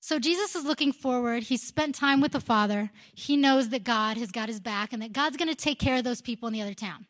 So 0.00 0.18
Jesus 0.18 0.56
is 0.56 0.64
looking 0.64 0.92
forward. 0.92 1.44
He's 1.44 1.62
spent 1.62 1.94
time 1.94 2.20
with 2.20 2.32
the 2.32 2.40
Father. 2.40 2.90
He 3.14 3.36
knows 3.36 3.68
that 3.68 3.84
God 3.84 4.16
has 4.16 4.32
got 4.32 4.48
his 4.48 4.58
back 4.58 4.92
and 4.92 5.02
that 5.02 5.12
God's 5.12 5.36
going 5.36 5.48
to 5.48 5.54
take 5.54 5.78
care 5.78 5.98
of 5.98 6.04
those 6.04 6.22
people 6.22 6.48
in 6.48 6.54
the 6.54 6.62
other 6.62 6.74
town. 6.74 7.06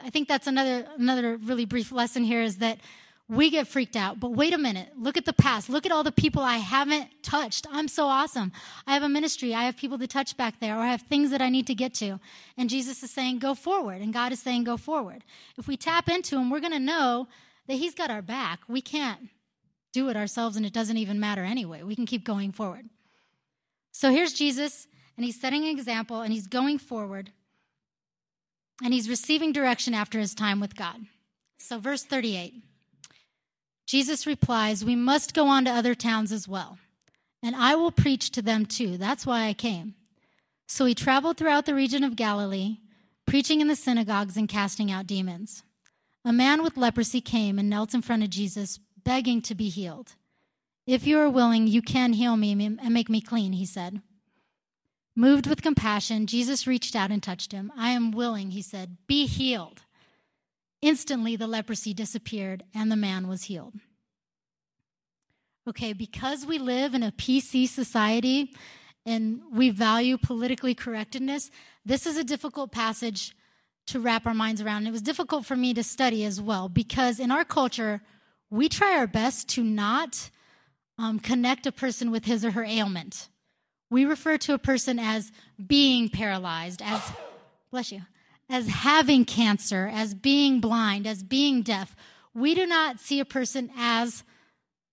I 0.00 0.10
think 0.10 0.28
that's 0.28 0.46
another 0.46 0.86
another 0.96 1.36
really 1.36 1.64
brief 1.64 1.92
lesson 1.92 2.24
here 2.24 2.42
is 2.42 2.58
that 2.58 2.78
we 3.28 3.50
get 3.50 3.66
freaked 3.66 3.96
out. 3.96 4.20
But 4.20 4.32
wait 4.32 4.52
a 4.52 4.58
minute. 4.58 4.90
Look 4.98 5.16
at 5.16 5.24
the 5.24 5.32
past. 5.32 5.70
Look 5.70 5.86
at 5.86 5.92
all 5.92 6.02
the 6.02 6.12
people 6.12 6.42
I 6.42 6.58
haven't 6.58 7.08
touched. 7.22 7.66
I'm 7.70 7.88
so 7.88 8.06
awesome. 8.06 8.52
I 8.86 8.94
have 8.94 9.02
a 9.02 9.08
ministry. 9.08 9.54
I 9.54 9.64
have 9.64 9.76
people 9.76 9.98
to 9.98 10.06
touch 10.06 10.36
back 10.36 10.60
there, 10.60 10.76
or 10.76 10.80
I 10.80 10.88
have 10.88 11.02
things 11.02 11.30
that 11.30 11.40
I 11.40 11.48
need 11.48 11.66
to 11.68 11.74
get 11.74 11.94
to. 11.94 12.20
And 12.58 12.68
Jesus 12.68 13.02
is 13.02 13.10
saying, 13.10 13.38
go 13.38 13.54
forward. 13.54 14.02
And 14.02 14.12
God 14.12 14.32
is 14.32 14.40
saying, 14.40 14.64
go 14.64 14.76
forward. 14.76 15.24
If 15.56 15.66
we 15.66 15.76
tap 15.76 16.08
into 16.08 16.36
Him, 16.36 16.50
we're 16.50 16.60
going 16.60 16.72
to 16.72 16.78
know 16.78 17.28
that 17.66 17.74
He's 17.74 17.94
got 17.94 18.10
our 18.10 18.22
back. 18.22 18.60
We 18.68 18.82
can't 18.82 19.30
do 19.94 20.10
it 20.10 20.16
ourselves 20.16 20.56
and 20.56 20.66
it 20.66 20.72
doesn't 20.72 20.98
even 20.98 21.18
matter 21.18 21.44
anyway. 21.44 21.82
We 21.82 21.94
can 21.94 22.04
keep 22.04 22.24
going 22.24 22.52
forward. 22.52 22.90
So 23.92 24.10
here's 24.10 24.32
Jesus, 24.32 24.88
and 25.16 25.24
he's 25.24 25.40
setting 25.40 25.62
an 25.62 25.70
example 25.70 26.20
and 26.20 26.32
he's 26.32 26.48
going 26.48 26.78
forward 26.78 27.30
and 28.82 28.92
he's 28.92 29.08
receiving 29.08 29.52
direction 29.52 29.94
after 29.94 30.18
his 30.18 30.34
time 30.34 30.58
with 30.60 30.74
God. 30.74 30.96
So, 31.58 31.78
verse 31.78 32.02
38 32.02 32.54
Jesus 33.86 34.26
replies, 34.26 34.84
We 34.84 34.96
must 34.96 35.32
go 35.32 35.46
on 35.46 35.64
to 35.66 35.70
other 35.70 35.94
towns 35.94 36.32
as 36.32 36.48
well, 36.48 36.78
and 37.42 37.54
I 37.54 37.76
will 37.76 37.92
preach 37.92 38.30
to 38.32 38.42
them 38.42 38.66
too. 38.66 38.98
That's 38.98 39.24
why 39.24 39.46
I 39.46 39.54
came. 39.54 39.94
So 40.66 40.86
he 40.86 40.94
traveled 40.94 41.36
throughout 41.36 41.66
the 41.66 41.74
region 41.74 42.02
of 42.02 42.16
Galilee, 42.16 42.78
preaching 43.26 43.60
in 43.60 43.68
the 43.68 43.76
synagogues 43.76 44.36
and 44.36 44.48
casting 44.48 44.90
out 44.90 45.06
demons. 45.06 45.62
A 46.24 46.32
man 46.32 46.62
with 46.62 46.78
leprosy 46.78 47.20
came 47.20 47.58
and 47.58 47.68
knelt 47.68 47.94
in 47.94 48.02
front 48.02 48.22
of 48.22 48.30
Jesus, 48.30 48.80
begging 49.04 49.42
to 49.42 49.54
be 49.54 49.68
healed. 49.68 50.14
If 50.86 51.06
you 51.06 51.18
are 51.18 51.30
willing, 51.30 51.66
you 51.66 51.82
can 51.82 52.12
heal 52.12 52.36
me 52.36 52.52
and 52.52 52.94
make 52.94 53.08
me 53.08 53.20
clean, 53.20 53.52
he 53.52 53.64
said. 53.64 54.02
Moved 55.16 55.46
with 55.46 55.62
compassion, 55.62 56.26
Jesus 56.26 56.66
reached 56.66 56.96
out 56.96 57.10
and 57.10 57.22
touched 57.22 57.52
him. 57.52 57.72
I 57.76 57.90
am 57.90 58.10
willing, 58.10 58.50
he 58.50 58.62
said. 58.62 58.96
Be 59.06 59.26
healed. 59.26 59.82
Instantly, 60.82 61.36
the 61.36 61.46
leprosy 61.46 61.94
disappeared 61.94 62.64
and 62.74 62.90
the 62.90 62.96
man 62.96 63.28
was 63.28 63.44
healed. 63.44 63.74
Okay, 65.66 65.94
because 65.94 66.44
we 66.44 66.58
live 66.58 66.94
in 66.94 67.02
a 67.02 67.12
PC 67.12 67.68
society 67.68 68.54
and 69.06 69.40
we 69.50 69.70
value 69.70 70.18
politically 70.18 70.74
correctness, 70.74 71.50
this 71.86 72.06
is 72.06 72.18
a 72.18 72.24
difficult 72.24 72.70
passage 72.70 73.34
to 73.86 74.00
wrap 74.00 74.26
our 74.26 74.34
minds 74.34 74.60
around. 74.60 74.86
It 74.86 74.92
was 74.92 75.02
difficult 75.02 75.46
for 75.46 75.56
me 75.56 75.72
to 75.74 75.82
study 75.82 76.24
as 76.24 76.40
well 76.40 76.68
because 76.68 77.18
in 77.18 77.30
our 77.30 77.44
culture, 77.44 78.02
we 78.50 78.68
try 78.68 78.96
our 78.98 79.06
best 79.06 79.48
to 79.50 79.62
not 79.62 80.30
um, 80.98 81.18
connect 81.18 81.66
a 81.66 81.72
person 81.72 82.10
with 82.10 82.24
his 82.24 82.44
or 82.44 82.52
her 82.52 82.64
ailment. 82.64 83.28
We 83.90 84.04
refer 84.04 84.38
to 84.38 84.54
a 84.54 84.58
person 84.58 84.98
as 84.98 85.32
being 85.64 86.08
paralyzed, 86.08 86.82
as, 86.82 87.00
bless 87.70 87.92
you, 87.92 88.02
as 88.48 88.68
having 88.68 89.24
cancer, 89.24 89.90
as 89.92 90.14
being 90.14 90.60
blind, 90.60 91.06
as 91.06 91.22
being 91.22 91.62
deaf. 91.62 91.94
We 92.34 92.54
do 92.54 92.66
not 92.66 93.00
see 93.00 93.20
a 93.20 93.24
person 93.24 93.70
as 93.76 94.24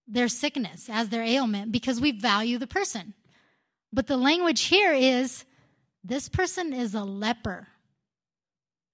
their 0.08 0.27
sickness, 0.27 0.89
as 0.89 1.10
their 1.10 1.24
ailment, 1.24 1.72
because 1.72 2.01
we 2.01 2.12
value 2.12 2.58
the 2.58 2.67
person. 2.67 3.13
But 3.93 4.08
the 4.08 4.17
language 4.17 4.63
here 4.63 4.93
is 4.93 5.46
this 6.03 6.29
person 6.29 6.74
is 6.74 6.93
a 6.93 7.03
leper. 7.03 7.67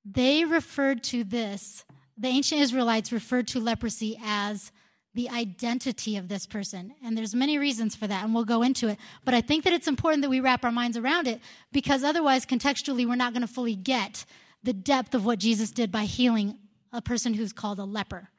They 0.05 0.45
referred 0.45 1.03
to 1.05 1.23
this 1.23 1.85
the 2.17 2.27
ancient 2.27 2.61
Israelites 2.61 3.11
referred 3.11 3.47
to 3.49 3.59
leprosy 3.59 4.19
as 4.23 4.71
the 5.13 5.29
identity 5.29 6.15
of 6.17 6.27
this 6.27 6.45
person. 6.45 6.93
And 7.03 7.17
there's 7.17 7.33
many 7.33 7.57
reasons 7.57 7.95
for 7.95 8.05
that, 8.07 8.23
and 8.23 8.35
we'll 8.35 8.45
go 8.45 8.61
into 8.61 8.87
it. 8.87 8.99
But 9.25 9.33
I 9.33 9.41
think 9.41 9.63
that 9.63 9.73
it's 9.73 9.87
important 9.87 10.21
that 10.21 10.29
we 10.29 10.39
wrap 10.39 10.63
our 10.63 10.71
minds 10.71 10.95
around 10.95 11.27
it 11.27 11.41
because 11.71 12.03
otherwise, 12.03 12.45
contextually, 12.45 13.07
we're 13.07 13.15
not 13.15 13.33
going 13.33 13.41
to 13.41 13.47
fully 13.47 13.75
get 13.75 14.25
the 14.63 14.73
depth 14.73 15.15
of 15.15 15.25
what 15.25 15.39
Jesus 15.39 15.71
did 15.71 15.91
by 15.91 16.03
healing 16.03 16.59
a 16.91 17.01
person 17.01 17.33
who's 17.33 17.53
called 17.53 17.79
a 17.79 17.83
leper 17.83 18.29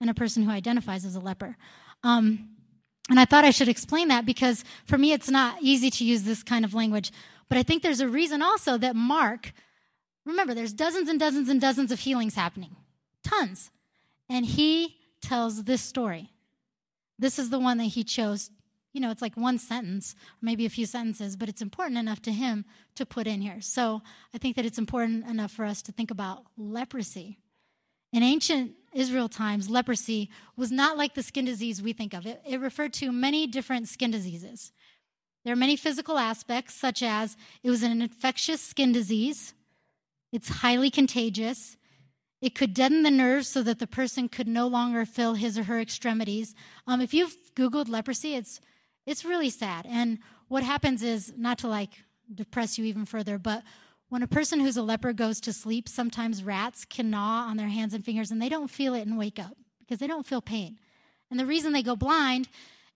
and 0.00 0.08
a 0.08 0.14
person 0.14 0.42
who 0.42 0.50
identifies 0.50 1.04
as 1.04 1.16
a 1.16 1.20
leper. 1.20 1.56
Um, 2.02 2.50
and 3.08 3.18
I 3.18 3.24
thought 3.24 3.44
I 3.44 3.50
should 3.50 3.68
explain 3.68 4.08
that 4.08 4.24
because 4.24 4.64
for 4.86 4.96
me, 4.96 5.12
it's 5.12 5.28
not 5.28 5.56
easy 5.60 5.90
to 5.90 6.04
use 6.04 6.22
this 6.22 6.42
kind 6.42 6.64
of 6.64 6.74
language. 6.74 7.10
But 7.48 7.58
I 7.58 7.62
think 7.64 7.82
there's 7.82 8.00
a 8.00 8.08
reason 8.08 8.40
also 8.40 8.78
that 8.78 8.94
Mark, 8.94 9.52
remember, 10.24 10.54
there's 10.54 10.72
dozens 10.72 11.08
and 11.08 11.18
dozens 11.18 11.48
and 11.48 11.60
dozens 11.60 11.90
of 11.90 11.98
healings 11.98 12.36
happening, 12.36 12.76
tons. 13.22 13.70
And 14.28 14.46
he 14.46 14.96
tells 15.20 15.64
this 15.64 15.82
story. 15.82 16.30
This 17.18 17.38
is 17.38 17.50
the 17.50 17.58
one 17.58 17.78
that 17.78 17.84
he 17.84 18.04
chose. 18.04 18.50
You 18.92 19.00
know, 19.00 19.10
it's 19.10 19.22
like 19.22 19.36
one 19.36 19.58
sentence, 19.58 20.16
maybe 20.40 20.66
a 20.66 20.70
few 20.70 20.86
sentences, 20.86 21.36
but 21.36 21.48
it's 21.48 21.62
important 21.62 21.98
enough 21.98 22.22
to 22.22 22.32
him 22.32 22.64
to 22.96 23.06
put 23.06 23.26
in 23.26 23.40
here. 23.40 23.60
So 23.60 24.02
I 24.34 24.38
think 24.38 24.56
that 24.56 24.64
it's 24.64 24.78
important 24.78 25.26
enough 25.26 25.52
for 25.52 25.64
us 25.64 25.82
to 25.82 25.92
think 25.92 26.10
about 26.10 26.44
leprosy. 26.56 27.38
In 28.12 28.22
ancient 28.22 28.72
Israel 28.92 29.28
times, 29.28 29.70
leprosy 29.70 30.30
was 30.56 30.72
not 30.72 30.96
like 30.96 31.14
the 31.14 31.22
skin 31.22 31.44
disease 31.44 31.80
we 31.80 31.92
think 31.92 32.14
of. 32.14 32.26
It, 32.26 32.42
it 32.48 32.58
referred 32.58 32.92
to 32.94 33.12
many 33.12 33.46
different 33.46 33.88
skin 33.88 34.10
diseases. 34.10 34.72
There 35.44 35.52
are 35.52 35.56
many 35.56 35.76
physical 35.76 36.18
aspects, 36.18 36.74
such 36.74 37.02
as 37.02 37.36
it 37.62 37.70
was 37.70 37.82
an 37.82 38.02
infectious 38.02 38.60
skin 38.60 38.92
disease, 38.92 39.54
it's 40.32 40.48
highly 40.48 40.90
contagious, 40.90 41.76
it 42.40 42.54
could 42.54 42.72
deaden 42.72 43.02
the 43.02 43.10
nerves 43.10 43.48
so 43.48 43.62
that 43.62 43.78
the 43.78 43.86
person 43.86 44.28
could 44.28 44.48
no 44.48 44.66
longer 44.66 45.04
feel 45.04 45.34
his 45.34 45.58
or 45.58 45.64
her 45.64 45.80
extremities. 45.80 46.54
Um, 46.86 47.00
if 47.00 47.12
you've 47.12 47.36
Googled 47.54 47.88
leprosy, 47.88 48.34
it's, 48.34 48.60
it's 49.06 49.24
really 49.24 49.50
sad. 49.50 49.86
And 49.86 50.18
what 50.48 50.62
happens 50.62 51.02
is, 51.02 51.32
not 51.36 51.58
to 51.58 51.68
like 51.68 51.90
depress 52.34 52.78
you 52.78 52.84
even 52.86 53.04
further, 53.04 53.38
but 53.38 53.62
when 54.08 54.22
a 54.22 54.26
person 54.26 54.58
who's 54.58 54.76
a 54.76 54.82
leper 54.82 55.12
goes 55.12 55.40
to 55.42 55.52
sleep, 55.52 55.88
sometimes 55.88 56.42
rats 56.42 56.84
can 56.84 57.10
gnaw 57.10 57.46
on 57.48 57.56
their 57.56 57.68
hands 57.68 57.94
and 57.94 58.04
fingers 58.04 58.30
and 58.30 58.42
they 58.42 58.48
don't 58.48 58.70
feel 58.70 58.94
it 58.94 59.06
and 59.06 59.16
wake 59.16 59.38
up 59.38 59.56
because 59.78 59.98
they 59.98 60.06
don't 60.06 60.26
feel 60.26 60.40
pain. 60.40 60.78
And 61.30 61.38
the 61.38 61.46
reason 61.46 61.72
they 61.72 61.82
go 61.82 61.94
blind 61.94 62.48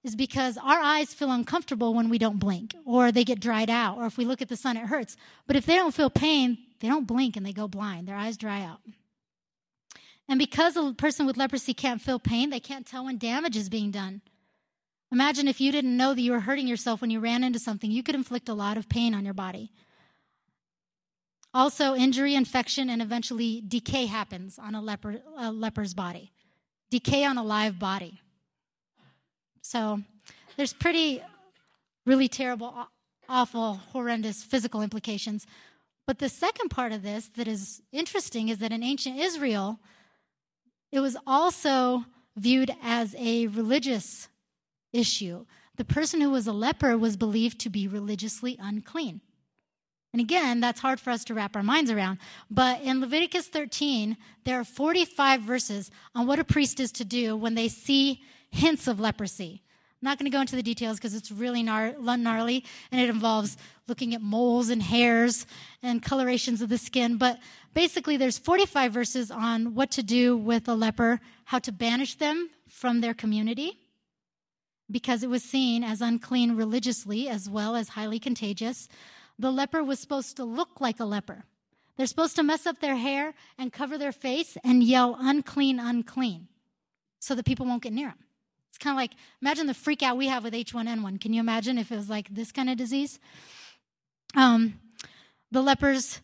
is 0.02 0.16
because 0.16 0.58
our 0.58 0.80
eyes 0.80 1.14
feel 1.14 1.30
uncomfortable 1.30 1.94
when 1.94 2.08
we 2.08 2.18
don't 2.18 2.40
blink 2.40 2.74
or 2.84 3.12
they 3.12 3.24
get 3.24 3.40
dried 3.40 3.70
out 3.70 3.96
or 3.96 4.06
if 4.06 4.18
we 4.18 4.24
look 4.24 4.42
at 4.42 4.48
the 4.48 4.56
sun 4.56 4.76
it 4.76 4.86
hurts. 4.86 5.16
But 5.46 5.56
if 5.56 5.66
they 5.66 5.76
don't 5.76 5.94
feel 5.94 6.10
pain, 6.10 6.58
they 6.80 6.88
don't 6.88 7.06
blink 7.06 7.36
and 7.36 7.46
they 7.46 7.52
go 7.52 7.68
blind. 7.68 8.08
Their 8.08 8.16
eyes 8.16 8.36
dry 8.36 8.62
out. 8.62 8.80
And 10.28 10.38
because 10.38 10.76
a 10.76 10.92
person 10.92 11.26
with 11.26 11.36
leprosy 11.36 11.74
can't 11.74 12.00
feel 12.00 12.18
pain, 12.18 12.50
they 12.50 12.60
can't 12.60 12.86
tell 12.86 13.04
when 13.04 13.18
damage 13.18 13.56
is 13.56 13.68
being 13.68 13.90
done. 13.90 14.22
Imagine 15.12 15.46
if 15.46 15.60
you 15.60 15.70
didn't 15.70 15.96
know 15.96 16.14
that 16.14 16.20
you 16.20 16.32
were 16.32 16.40
hurting 16.40 16.66
yourself 16.66 17.00
when 17.00 17.10
you 17.10 17.20
ran 17.20 17.44
into 17.44 17.58
something, 17.58 17.90
you 17.90 18.02
could 18.02 18.14
inflict 18.14 18.48
a 18.48 18.54
lot 18.54 18.76
of 18.76 18.88
pain 18.88 19.14
on 19.14 19.24
your 19.24 19.34
body. 19.34 19.70
Also, 21.52 21.94
injury, 21.94 22.34
infection, 22.34 22.90
and 22.90 23.00
eventually 23.00 23.62
decay 23.66 24.06
happens 24.06 24.58
on 24.58 24.74
a, 24.74 24.82
leper, 24.82 25.20
a 25.38 25.52
leper's 25.52 25.94
body. 25.94 26.32
Decay 26.90 27.24
on 27.24 27.38
a 27.38 27.44
live 27.44 27.78
body. 27.78 28.20
So, 29.60 30.00
there's 30.56 30.72
pretty, 30.72 31.22
really 32.06 32.26
terrible, 32.26 32.74
awful, 33.28 33.74
horrendous 33.92 34.42
physical 34.42 34.82
implications. 34.82 35.46
But 36.06 36.18
the 36.18 36.28
second 36.28 36.70
part 36.70 36.92
of 36.92 37.02
this 37.02 37.28
that 37.36 37.46
is 37.46 37.82
interesting 37.92 38.48
is 38.48 38.58
that 38.58 38.72
in 38.72 38.82
ancient 38.82 39.18
Israel, 39.18 39.78
it 40.94 41.00
was 41.00 41.16
also 41.26 42.04
viewed 42.36 42.70
as 42.80 43.16
a 43.18 43.48
religious 43.48 44.28
issue. 44.92 45.44
The 45.74 45.84
person 45.84 46.20
who 46.20 46.30
was 46.30 46.46
a 46.46 46.52
leper 46.52 46.96
was 46.96 47.16
believed 47.16 47.58
to 47.60 47.68
be 47.68 47.88
religiously 47.88 48.56
unclean. 48.60 49.20
And 50.12 50.20
again, 50.20 50.60
that's 50.60 50.80
hard 50.80 51.00
for 51.00 51.10
us 51.10 51.24
to 51.24 51.34
wrap 51.34 51.56
our 51.56 51.64
minds 51.64 51.90
around. 51.90 52.18
But 52.48 52.80
in 52.82 53.00
Leviticus 53.00 53.48
13, 53.48 54.16
there 54.44 54.60
are 54.60 54.64
45 54.64 55.40
verses 55.40 55.90
on 56.14 56.28
what 56.28 56.38
a 56.38 56.44
priest 56.44 56.78
is 56.78 56.92
to 56.92 57.04
do 57.04 57.36
when 57.36 57.56
they 57.56 57.66
see 57.66 58.22
hints 58.50 58.86
of 58.86 59.00
leprosy. 59.00 59.64
Not 60.04 60.18
going 60.18 60.30
to 60.30 60.36
go 60.36 60.40
into 60.40 60.54
the 60.54 60.62
details 60.62 60.98
because 60.98 61.14
it's 61.14 61.32
really 61.32 61.64
gnar- 61.64 61.98
gnarly 61.98 62.64
and 62.92 63.00
it 63.00 63.10
involves 63.10 63.56
looking 63.88 64.14
at 64.14 64.22
moles 64.22 64.68
and 64.68 64.82
hairs 64.82 65.46
and 65.82 66.02
colorations 66.02 66.62
of 66.62 66.68
the 66.68 66.78
skin. 66.78 67.16
But 67.16 67.40
basically, 67.74 68.16
there's 68.16 68.38
45 68.38 68.92
verses 68.92 69.30
on 69.30 69.74
what 69.74 69.90
to 69.92 70.02
do 70.02 70.36
with 70.36 70.68
a 70.68 70.74
leper, 70.74 71.20
how 71.46 71.58
to 71.58 71.72
banish 71.72 72.14
them 72.14 72.50
from 72.68 73.00
their 73.00 73.14
community 73.14 73.80
because 74.90 75.22
it 75.22 75.30
was 75.30 75.42
seen 75.42 75.82
as 75.82 76.00
unclean 76.00 76.54
religiously 76.54 77.28
as 77.28 77.48
well 77.48 77.74
as 77.74 77.88
highly 77.88 78.18
contagious 78.18 78.88
the 79.38 79.50
leper 79.50 79.82
was 79.82 79.98
supposed 79.98 80.36
to 80.36 80.44
look 80.44 80.80
like 80.80 81.00
a 81.00 81.04
leper. 81.04 81.44
They're 81.96 82.06
supposed 82.06 82.36
to 82.36 82.42
mess 82.42 82.66
up 82.66 82.80
their 82.80 82.96
hair 82.96 83.34
and 83.58 83.72
cover 83.72 83.98
their 83.98 84.12
face 84.12 84.56
and 84.64 84.82
yell, 84.82 85.16
unclean, 85.18 85.78
unclean, 85.78 86.48
so 87.20 87.34
that 87.34 87.44
people 87.44 87.66
won't 87.66 87.82
get 87.82 87.92
near 87.92 88.08
them. 88.08 88.18
It's 88.74 88.82
kind 88.82 88.92
of 88.92 88.96
like 88.96 89.12
imagine 89.40 89.68
the 89.68 89.74
freak 89.74 90.02
out 90.02 90.16
we 90.16 90.26
have 90.26 90.42
with 90.42 90.52
H1N1. 90.52 91.20
Can 91.20 91.32
you 91.32 91.38
imagine 91.38 91.78
if 91.78 91.92
it 91.92 91.96
was 91.96 92.10
like 92.10 92.28
this 92.28 92.50
kind 92.50 92.68
of 92.68 92.76
disease? 92.76 93.20
Um, 94.34 94.80
the 95.52 95.62
lepers, 95.62 96.20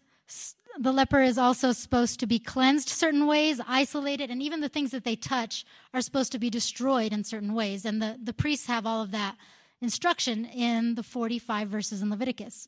the 0.76 0.90
leper 0.90 1.22
is 1.22 1.38
also 1.38 1.70
supposed 1.70 2.18
to 2.18 2.26
be 2.26 2.40
cleansed 2.40 2.88
certain 2.88 3.28
ways, 3.28 3.60
isolated, 3.68 4.32
and 4.32 4.42
even 4.42 4.62
the 4.62 4.68
things 4.68 4.90
that 4.90 5.04
they 5.04 5.14
touch 5.14 5.64
are 5.94 6.00
supposed 6.00 6.32
to 6.32 6.40
be 6.40 6.50
destroyed 6.50 7.12
in 7.12 7.22
certain 7.22 7.54
ways. 7.54 7.84
And 7.84 8.02
the, 8.02 8.18
the 8.20 8.32
priests 8.32 8.66
have 8.66 8.84
all 8.84 9.00
of 9.00 9.12
that 9.12 9.36
instruction 9.80 10.44
in 10.44 10.96
the 10.96 11.04
45 11.04 11.68
verses 11.68 12.02
in 12.02 12.10
Leviticus. 12.10 12.66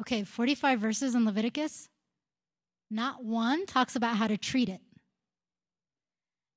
Okay, 0.00 0.24
45 0.24 0.80
verses 0.80 1.14
in 1.14 1.24
Leviticus, 1.24 1.88
not 2.90 3.24
one 3.24 3.64
talks 3.64 3.94
about 3.94 4.16
how 4.16 4.26
to 4.26 4.36
treat 4.36 4.68
it. 4.68 4.80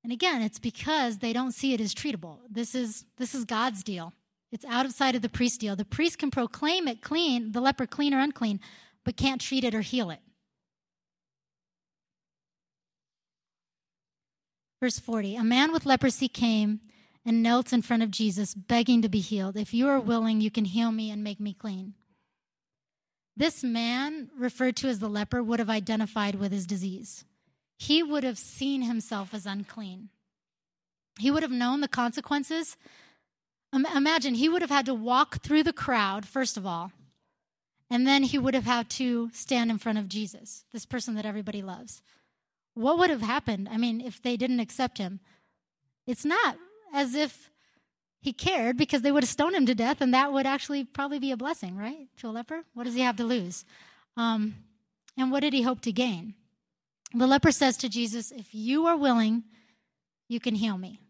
And 0.06 0.12
again, 0.12 0.40
it's 0.40 0.60
because 0.60 1.18
they 1.18 1.32
don't 1.32 1.50
see 1.50 1.74
it 1.74 1.80
as 1.80 1.92
treatable. 1.92 2.38
This 2.48 2.76
is, 2.76 3.04
this 3.16 3.34
is 3.34 3.44
God's 3.44 3.82
deal. 3.82 4.12
It's 4.52 4.64
outside 4.64 5.16
of 5.16 5.22
the 5.22 5.28
priest 5.28 5.60
deal. 5.60 5.74
The 5.74 5.84
priest 5.84 6.18
can 6.18 6.30
proclaim 6.30 6.86
it 6.86 7.02
clean, 7.02 7.50
the 7.50 7.60
leper 7.60 7.88
clean 7.88 8.14
or 8.14 8.20
unclean, 8.20 8.60
but 9.04 9.16
can't 9.16 9.40
treat 9.40 9.64
it 9.64 9.74
or 9.74 9.80
heal 9.80 10.10
it. 10.10 10.20
Verse 14.80 15.00
40 15.00 15.34
A 15.34 15.42
man 15.42 15.72
with 15.72 15.84
leprosy 15.84 16.28
came 16.28 16.82
and 17.24 17.42
knelt 17.42 17.72
in 17.72 17.82
front 17.82 18.04
of 18.04 18.12
Jesus, 18.12 18.54
begging 18.54 19.02
to 19.02 19.08
be 19.08 19.18
healed. 19.18 19.56
If 19.56 19.74
you 19.74 19.88
are 19.88 19.98
willing, 19.98 20.40
you 20.40 20.52
can 20.52 20.66
heal 20.66 20.92
me 20.92 21.10
and 21.10 21.24
make 21.24 21.40
me 21.40 21.52
clean. 21.52 21.94
This 23.36 23.64
man, 23.64 24.30
referred 24.38 24.76
to 24.76 24.88
as 24.88 25.00
the 25.00 25.08
leper, 25.08 25.42
would 25.42 25.58
have 25.58 25.68
identified 25.68 26.36
with 26.36 26.52
his 26.52 26.64
disease. 26.64 27.24
He 27.76 28.02
would 28.02 28.24
have 28.24 28.38
seen 28.38 28.82
himself 28.82 29.34
as 29.34 29.46
unclean. 29.46 30.08
He 31.18 31.30
would 31.30 31.42
have 31.42 31.52
known 31.52 31.80
the 31.80 31.88
consequences. 31.88 32.76
Imagine 33.72 34.34
he 34.34 34.48
would 34.48 34.62
have 34.62 34.70
had 34.70 34.86
to 34.86 34.94
walk 34.94 35.42
through 35.42 35.62
the 35.62 35.72
crowd, 35.72 36.26
first 36.26 36.56
of 36.56 36.66
all, 36.66 36.92
and 37.90 38.06
then 38.06 38.22
he 38.22 38.38
would 38.38 38.54
have 38.54 38.64
had 38.64 38.88
to 38.90 39.30
stand 39.32 39.70
in 39.70 39.78
front 39.78 39.98
of 39.98 40.08
Jesus, 40.08 40.64
this 40.72 40.86
person 40.86 41.14
that 41.14 41.26
everybody 41.26 41.62
loves. 41.62 42.00
What 42.74 42.98
would 42.98 43.10
have 43.10 43.22
happened? 43.22 43.68
I 43.70 43.76
mean, 43.76 44.00
if 44.00 44.22
they 44.22 44.36
didn't 44.36 44.60
accept 44.60 44.98
him? 44.98 45.20
It's 46.06 46.24
not 46.24 46.56
as 46.92 47.14
if 47.14 47.50
he 48.20 48.32
cared 48.32 48.76
because 48.76 49.02
they 49.02 49.12
would 49.12 49.22
have 49.22 49.30
stoned 49.30 49.56
him 49.56 49.66
to 49.66 49.74
death, 49.74 50.00
and 50.00 50.14
that 50.14 50.32
would 50.32 50.46
actually 50.46 50.84
probably 50.84 51.18
be 51.18 51.32
a 51.32 51.36
blessing, 51.36 51.76
right? 51.76 52.08
To 52.18 52.28
a 52.28 52.30
leper? 52.30 52.64
What 52.74 52.84
does 52.84 52.94
he 52.94 53.00
have 53.00 53.16
to 53.16 53.24
lose? 53.24 53.64
Um, 54.16 54.56
and 55.16 55.30
what 55.30 55.40
did 55.40 55.52
he 55.52 55.62
hope 55.62 55.80
to 55.82 55.92
gain? 55.92 56.34
The 57.14 57.26
leper 57.26 57.52
says 57.52 57.76
to 57.78 57.88
Jesus, 57.88 58.30
If 58.30 58.54
you 58.54 58.86
are 58.86 58.96
willing, 58.96 59.44
you 60.28 60.40
can 60.40 60.54
heal 60.54 60.76
me. 60.76 61.00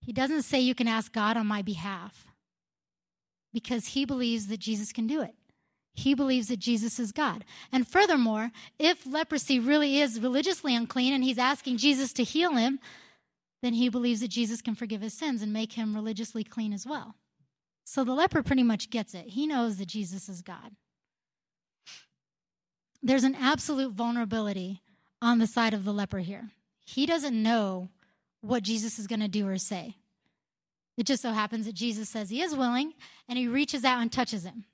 He 0.00 0.12
doesn't 0.12 0.42
say 0.42 0.60
you 0.60 0.74
can 0.74 0.88
ask 0.88 1.12
God 1.12 1.36
on 1.36 1.46
my 1.46 1.62
behalf 1.62 2.26
because 3.52 3.88
he 3.88 4.04
believes 4.04 4.48
that 4.48 4.58
Jesus 4.58 4.92
can 4.92 5.06
do 5.06 5.22
it. 5.22 5.34
He 5.94 6.14
believes 6.14 6.48
that 6.48 6.58
Jesus 6.58 6.98
is 6.98 7.12
God. 7.12 7.44
And 7.70 7.86
furthermore, 7.86 8.50
if 8.78 9.06
leprosy 9.06 9.58
really 9.60 10.00
is 10.00 10.20
religiously 10.20 10.74
unclean 10.74 11.12
and 11.12 11.22
he's 11.22 11.38
asking 11.38 11.76
Jesus 11.76 12.12
to 12.14 12.24
heal 12.24 12.54
him, 12.54 12.80
then 13.62 13.74
he 13.74 13.88
believes 13.88 14.20
that 14.20 14.28
Jesus 14.28 14.62
can 14.62 14.74
forgive 14.74 15.02
his 15.02 15.14
sins 15.14 15.42
and 15.42 15.52
make 15.52 15.74
him 15.74 15.94
religiously 15.94 16.42
clean 16.44 16.72
as 16.72 16.86
well. 16.86 17.14
So 17.84 18.04
the 18.04 18.12
leper 18.12 18.42
pretty 18.42 18.62
much 18.62 18.90
gets 18.90 19.14
it. 19.14 19.28
He 19.28 19.46
knows 19.46 19.76
that 19.76 19.86
Jesus 19.86 20.28
is 20.28 20.40
God. 20.40 20.72
There's 23.02 23.24
an 23.24 23.34
absolute 23.34 23.92
vulnerability 23.92 24.80
on 25.20 25.38
the 25.38 25.46
side 25.46 25.74
of 25.74 25.84
the 25.84 25.92
leper 25.92 26.18
here. 26.18 26.50
He 26.84 27.06
doesn't 27.06 27.40
know 27.40 27.88
what 28.40 28.62
Jesus 28.62 28.98
is 28.98 29.06
going 29.06 29.20
to 29.20 29.28
do 29.28 29.46
or 29.48 29.58
say. 29.58 29.96
It 30.96 31.06
just 31.06 31.22
so 31.22 31.32
happens 31.32 31.66
that 31.66 31.74
Jesus 31.74 32.08
says 32.08 32.30
he 32.30 32.42
is 32.42 32.54
willing 32.54 32.92
and 33.28 33.38
he 33.38 33.48
reaches 33.48 33.84
out 33.84 34.00
and 34.00 34.12
touches 34.12 34.44
him. 34.44 34.64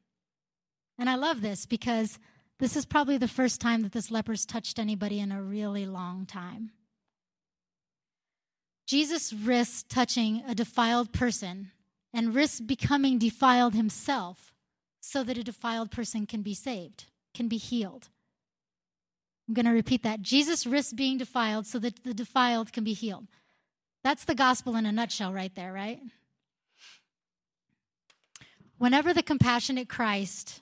And 0.99 1.09
I 1.09 1.15
love 1.15 1.41
this 1.41 1.65
because 1.65 2.19
this 2.59 2.77
is 2.77 2.85
probably 2.85 3.19
the 3.19 3.29
first 3.29 3.61
time 3.61 3.83
that 3.83 3.93
this 3.93 4.11
leper's 4.11 4.45
touched 4.45 4.79
anybody 4.79 5.21
in 5.21 5.31
a 5.31 5.43
really 5.43 5.87
long 5.87 6.27
time. 6.27 6.73
Jesus 8.87 9.33
risks 9.33 9.85
touching 9.89 10.43
a 10.49 10.55
defiled 10.55 11.13
person 11.13 11.71
and 12.13 12.35
risks 12.35 12.61
becoming 12.61 13.19
defiled 13.19 13.75
himself 13.75 14.55
so 15.01 15.23
that 15.23 15.39
a 15.39 15.45
defiled 15.45 15.91
person 15.91 16.27
can 16.27 16.43
be 16.43 16.55
saved, 16.55 17.05
can 17.35 17.49
be 17.49 17.59
healed. 17.59 18.09
I'm 19.49 19.55
going 19.55 19.65
to 19.67 19.73
repeat 19.73 20.03
that. 20.03 20.21
Jesus 20.21 20.67
risks 20.67 20.93
being 20.93 21.17
defiled 21.17 21.67
so 21.67 21.79
that 21.79 22.05
the 22.05 22.13
defiled 22.13 22.73
can 22.73 22.85
be 22.85 22.93
healed. 22.93 23.27
That's 24.05 24.25
the 24.25 24.35
gospel 24.35 24.77
in 24.77 24.85
a 24.85 24.93
nutshell, 24.93 25.33
right 25.33 25.55
there, 25.55 25.73
right? 25.73 26.01
Whenever 28.77 29.15
the 29.15 29.23
compassionate 29.23 29.89
Christ 29.89 30.61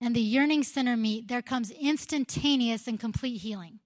and 0.00 0.14
the 0.14 0.20
yearning 0.20 0.62
sinner 0.62 0.96
meet, 0.96 1.28
there 1.28 1.42
comes 1.42 1.70
instantaneous 1.70 2.86
and 2.86 3.00
complete 3.00 3.38
healing. 3.38 3.80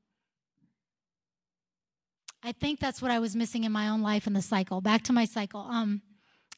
I 2.43 2.53
think 2.53 2.81
that's 2.81 3.01
what 3.01 3.11
I 3.11 3.19
was 3.19 3.35
missing 3.35 3.65
in 3.65 3.73
my 3.73 3.89
own 3.89 4.03
life 4.03 4.27
in 4.27 4.33
the 4.33 4.43
cycle. 4.43 4.81
Back 4.81 5.03
to 5.05 5.13
my 5.13 5.25
cycle. 5.25 5.61
Um, 5.61 6.03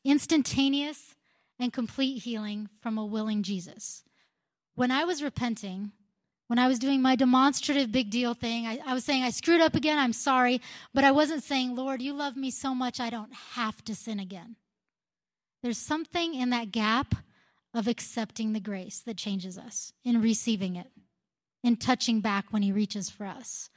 instantaneous 0.04 1.14
and 1.58 1.72
complete 1.72 2.22
healing 2.22 2.68
from 2.80 2.98
a 2.98 3.06
willing 3.06 3.42
Jesus. 3.42 4.02
When 4.74 4.90
I 4.90 5.04
was 5.04 5.22
repenting, 5.22 5.92
when 6.48 6.58
I 6.58 6.66
was 6.66 6.78
doing 6.78 7.00
my 7.00 7.14
demonstrative 7.14 7.92
big 7.92 8.10
deal 8.10 8.34
thing, 8.34 8.66
I, 8.66 8.80
I, 8.86 8.94
was 8.94 9.04
saying, 9.04 9.22
I 9.22 9.30
screwed 9.30 9.60
up 9.60 9.74
again, 9.74 9.98
I'm 9.98 10.14
sorry, 10.14 10.60
but 10.92 11.04
I 11.04 11.10
wasn't 11.10 11.44
saying, 11.44 11.76
Lord, 11.76 12.02
you 12.02 12.14
love 12.14 12.36
me 12.36 12.50
so 12.50 12.74
much, 12.74 13.00
I 13.00 13.10
don't 13.10 13.32
have 13.54 13.84
to 13.84 13.94
sin 13.94 14.18
again. 14.18 14.56
There's 15.62 15.78
something 15.78 16.34
in 16.34 16.50
that 16.50 16.72
gap 16.72 17.14
of 17.74 17.86
accepting 17.86 18.52
the 18.52 18.60
grace 18.60 19.00
that 19.00 19.18
changes 19.18 19.58
us, 19.58 19.92
in 20.04 20.22
receiving 20.22 20.76
it, 20.76 20.88
in 21.62 21.76
touching 21.76 22.20
back 22.20 22.46
when 22.50 22.62
He 22.62 22.72
reaches 22.72 23.10
for 23.10 23.26
us. 23.26 23.68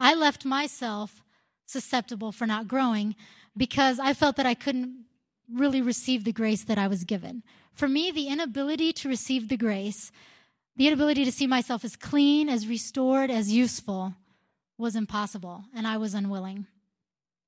I 0.00 0.14
left 0.14 0.44
myself 0.44 1.22
susceptible 1.64 2.32
for 2.32 2.46
not 2.46 2.68
growing 2.68 3.14
because 3.56 3.98
I 3.98 4.14
felt 4.14 4.36
that 4.36 4.46
I 4.46 4.54
couldn't 4.54 5.04
really 5.52 5.80
receive 5.80 6.24
the 6.24 6.32
grace 6.32 6.64
that 6.64 6.78
I 6.78 6.88
was 6.88 7.04
given. 7.04 7.42
For 7.72 7.88
me, 7.88 8.10
the 8.10 8.28
inability 8.28 8.92
to 8.94 9.08
receive 9.08 9.48
the 9.48 9.56
grace, 9.56 10.10
the 10.76 10.86
inability 10.86 11.24
to 11.24 11.32
see 11.32 11.46
myself 11.46 11.84
as 11.84 11.96
clean, 11.96 12.48
as 12.48 12.66
restored, 12.66 13.30
as 13.30 13.52
useful, 13.52 14.14
was 14.78 14.94
impossible, 14.94 15.64
and 15.74 15.86
I 15.86 15.96
was 15.96 16.14
unwilling. 16.14 16.66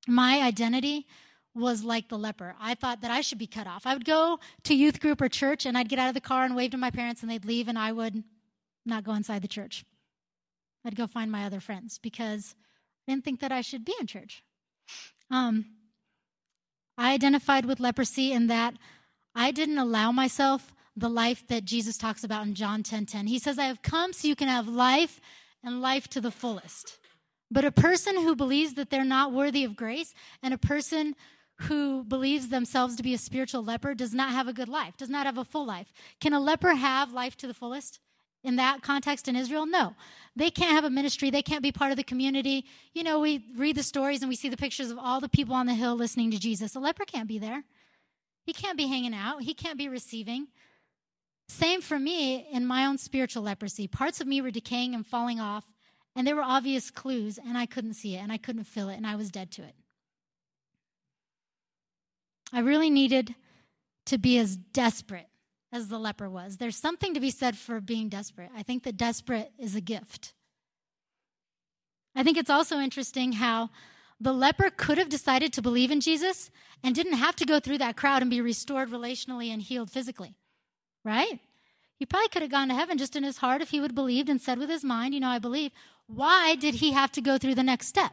My 0.07 0.41
identity 0.41 1.07
was 1.55 1.85
like 1.85 2.09
the 2.09 2.19
leper. 2.19 2.55
I 2.61 2.75
thought 2.75 3.03
that 3.03 3.11
I 3.11 3.21
should 3.21 3.39
be 3.39 3.47
cut 3.47 3.67
off. 3.67 3.87
I 3.87 3.95
would 3.95 4.05
go 4.05 4.39
to 4.65 4.75
youth 4.75 5.01
group 5.01 5.21
or 5.21 5.29
church, 5.29 5.67
and 5.67 5.77
I'd 5.77 5.89
get 5.89 5.99
out 5.99 6.09
of 6.09 6.15
the 6.15 6.21
car 6.21 6.45
and 6.45 6.57
wave 6.57 6.71
to 6.71 6.79
my 6.79 6.91
parents, 6.91 7.23
and 7.23 7.31
they'd 7.31 7.45
leave, 7.45 7.69
and 7.69 7.79
I 7.79 7.93
would 7.93 8.23
not 8.87 9.05
go 9.05 9.13
inside 9.13 9.43
the 9.43 9.49
church. 9.49 9.85
I'd 10.85 10.97
go 10.97 11.07
find 11.07 11.31
my 11.31 11.45
other 11.45 11.61
friends 11.61 11.99
because 11.99 12.55
I 13.07 13.13
didn't 13.13 13.25
think 13.25 13.41
that 13.41 13.53
I 13.53 13.61
should 13.61 13.85
be 13.85 13.95
in 14.01 14.07
church. 14.07 14.43
Um, 15.31 15.67
I 16.97 17.13
identified 17.13 17.67
with 17.67 17.81
leprosy 17.81 18.33
in 18.33 18.47
that 18.47 18.75
I 19.35 19.51
didn't 19.51 19.79
allow 19.79 20.13
myself 20.13 20.73
the 20.99 21.09
life 21.09 21.47
that 21.49 21.65
Jesus 21.65 21.97
talks 21.97 22.25
about 22.25 22.47
in 22.47 22.55
John 22.55 22.83
10:10. 22.83 23.07
10, 23.07 23.07
10. 23.07 23.27
He 23.27 23.39
says, 23.39 23.59
"I 23.59 23.67
have 23.67 23.83
come 23.83 24.13
so 24.13 24.29
you 24.29 24.37
can 24.37 24.49
have 24.49 24.69
life 24.69 25.21
and 25.63 25.81
life 25.81 26.09
to 26.09 26.21
the 26.21 26.31
fullest." 26.31 26.99
But 27.51 27.65
a 27.65 27.73
person 27.73 28.17
who 28.17 28.37
believes 28.37 28.75
that 28.75 28.91
they're 28.91 29.05
not 29.05 29.33
worthy 29.33 29.65
of 29.65 29.77
grace 29.77 30.15
and 30.43 30.53
a 30.53 30.59
person 30.59 31.17
who 31.63 32.05
believes 32.05 32.49
themselves 32.49 32.95
to 32.97 33.03
be 33.03 33.15
a 33.15 33.19
spiritual 33.19 33.65
leper 33.65 33.95
does 33.95 34.15
not 34.15 34.31
have 34.31 34.49
a 34.49 34.53
good 34.53 34.69
life, 34.69 34.97
does 34.97 35.09
not 35.09 35.27
have 35.27 35.39
a 35.39 35.45
full 35.45 35.65
life. 35.65 35.93
Can 36.21 36.33
a 36.33 36.41
leper 36.41 36.75
have 36.75 37.13
life 37.13 37.37
to 37.39 37.47
the 37.47 37.55
fullest? 37.55 38.01
in 38.45 38.57
that 38.57 38.83
context 38.83 39.29
in 39.29 39.37
Israel? 39.37 39.67
No. 39.67 39.95
They 40.37 40.51
can't 40.51 40.73
have 40.73 40.85
a 40.85 40.91
ministry. 40.91 41.31
They 41.31 41.43
can't 41.43 41.63
be 41.63 41.73
part 41.73 41.91
of 41.91 41.97
the 41.97 42.05
community. 42.05 42.65
You 42.95 43.03
know, 43.03 43.19
we 43.19 43.45
read 43.57 43.77
the 43.77 43.83
stories 43.83 44.23
and 44.23 44.29
we 44.29 44.37
see 44.37 44.49
the 44.49 44.57
pictures 44.57 44.91
of 44.91 44.99
all 44.99 45.21
the 45.21 45.29
people 45.29 45.55
on 45.55 45.67
the 45.67 45.75
hill 45.75 45.97
listening 45.97 46.31
to 46.31 46.39
Jesus. 46.39 46.75
A 46.75 46.81
leper 46.81 47.05
can't 47.05 47.29
be 47.29 47.39
there. 47.39 47.65
He 48.45 48.53
can't 48.53 48.79
be 48.79 48.87
hanging 48.87 49.15
out. 49.15 49.43
He 49.43 49.55
can't 49.55 49.77
be 49.77 49.89
receiving. 49.89 50.49
Same 51.49 51.81
for 51.81 51.99
me 51.99 52.47
in 52.53 52.67
my 52.67 52.85
own 52.85 52.99
spiritual 52.99 53.43
leprosy. 53.43 53.87
Parts 53.87 54.21
of 54.21 54.27
me 54.27 54.41
were 54.41 54.51
decaying 54.51 54.95
and 54.95 55.07
falling 55.07 55.41
off, 55.41 55.65
and 56.15 56.27
there 56.27 56.37
were 56.37 56.43
obvious 56.43 56.91
clues, 56.91 57.39
and 57.39 57.57
I 57.57 57.67
couldn't 57.67 57.95
see 57.95 58.15
it, 58.15 58.19
and 58.19 58.31
I 58.31 58.37
couldn't 58.37 58.65
feel 58.65 58.89
it, 58.89 58.97
and 58.97 59.07
I 59.07 59.17
was 59.17 59.31
dead 59.31 59.51
to 59.53 59.63
it. 59.63 59.75
I 62.53 62.61
really 62.61 62.91
needed 62.91 63.35
to 64.07 64.19
be 64.19 64.39
as 64.39 64.57
desperate 64.57 65.29
as 65.73 65.89
the 65.89 65.99
leper 65.99 66.31
was. 66.31 66.57
There's 66.57 66.77
something 66.77 67.15
to 67.15 67.21
be 67.21 67.31
said 67.31 67.57
for 67.57 67.81
being 67.81 68.09
desperate. 68.09 68.51
I 68.57 68.63
think 68.63 68.85
that 68.85 68.97
desperate 68.97 69.53
is 69.59 69.75
a 69.75 69.81
gift. 69.81 70.33
I 72.15 72.23
think 72.23 72.39
it's 72.39 72.51
also 72.51 72.79
interesting 72.79 73.33
how 73.33 73.71
the 74.19 74.33
leper 74.33 74.71
could 74.71 74.99
have 74.99 75.11
decided 75.11 75.53
to 75.53 75.63
believe 75.63 75.91
in 75.91 76.01
Jesus 76.01 76.51
and 76.83 76.95
didn't 76.95 77.13
have 77.15 77.37
to 77.37 77.45
go 77.45 77.61
through 77.61 77.79
that 77.79 77.97
crowd 77.97 78.23
and 78.23 78.31
be 78.31 78.41
restored 78.41 78.91
relationally 78.91 79.53
and 79.53 79.63
healed 79.63 79.91
physically, 79.91 80.35
right? 81.09 81.41
He 81.97 82.07
probably 82.07 82.29
could 82.29 82.43
have 82.43 82.51
gone 82.51 82.69
to 82.69 82.75
heaven 82.75 82.99
just 82.99 83.17
in 83.17 83.25
his 83.25 83.39
heart 83.39 83.63
if 83.63 83.71
he 83.71 83.81
would 83.81 83.95
believed 83.95 84.29
and 84.29 84.41
said 84.41 84.59
with 84.59 84.71
his 84.71 84.85
mind, 84.85 85.15
you 85.15 85.21
know, 85.21 85.29
I 85.29 85.41
believe. 85.41 85.73
Why 86.07 86.55
did 86.55 86.77
he 86.77 86.93
have 86.93 87.11
to 87.13 87.21
go 87.21 87.39
through 87.39 87.57
the 87.57 87.63
next 87.63 87.89
step? 87.89 88.13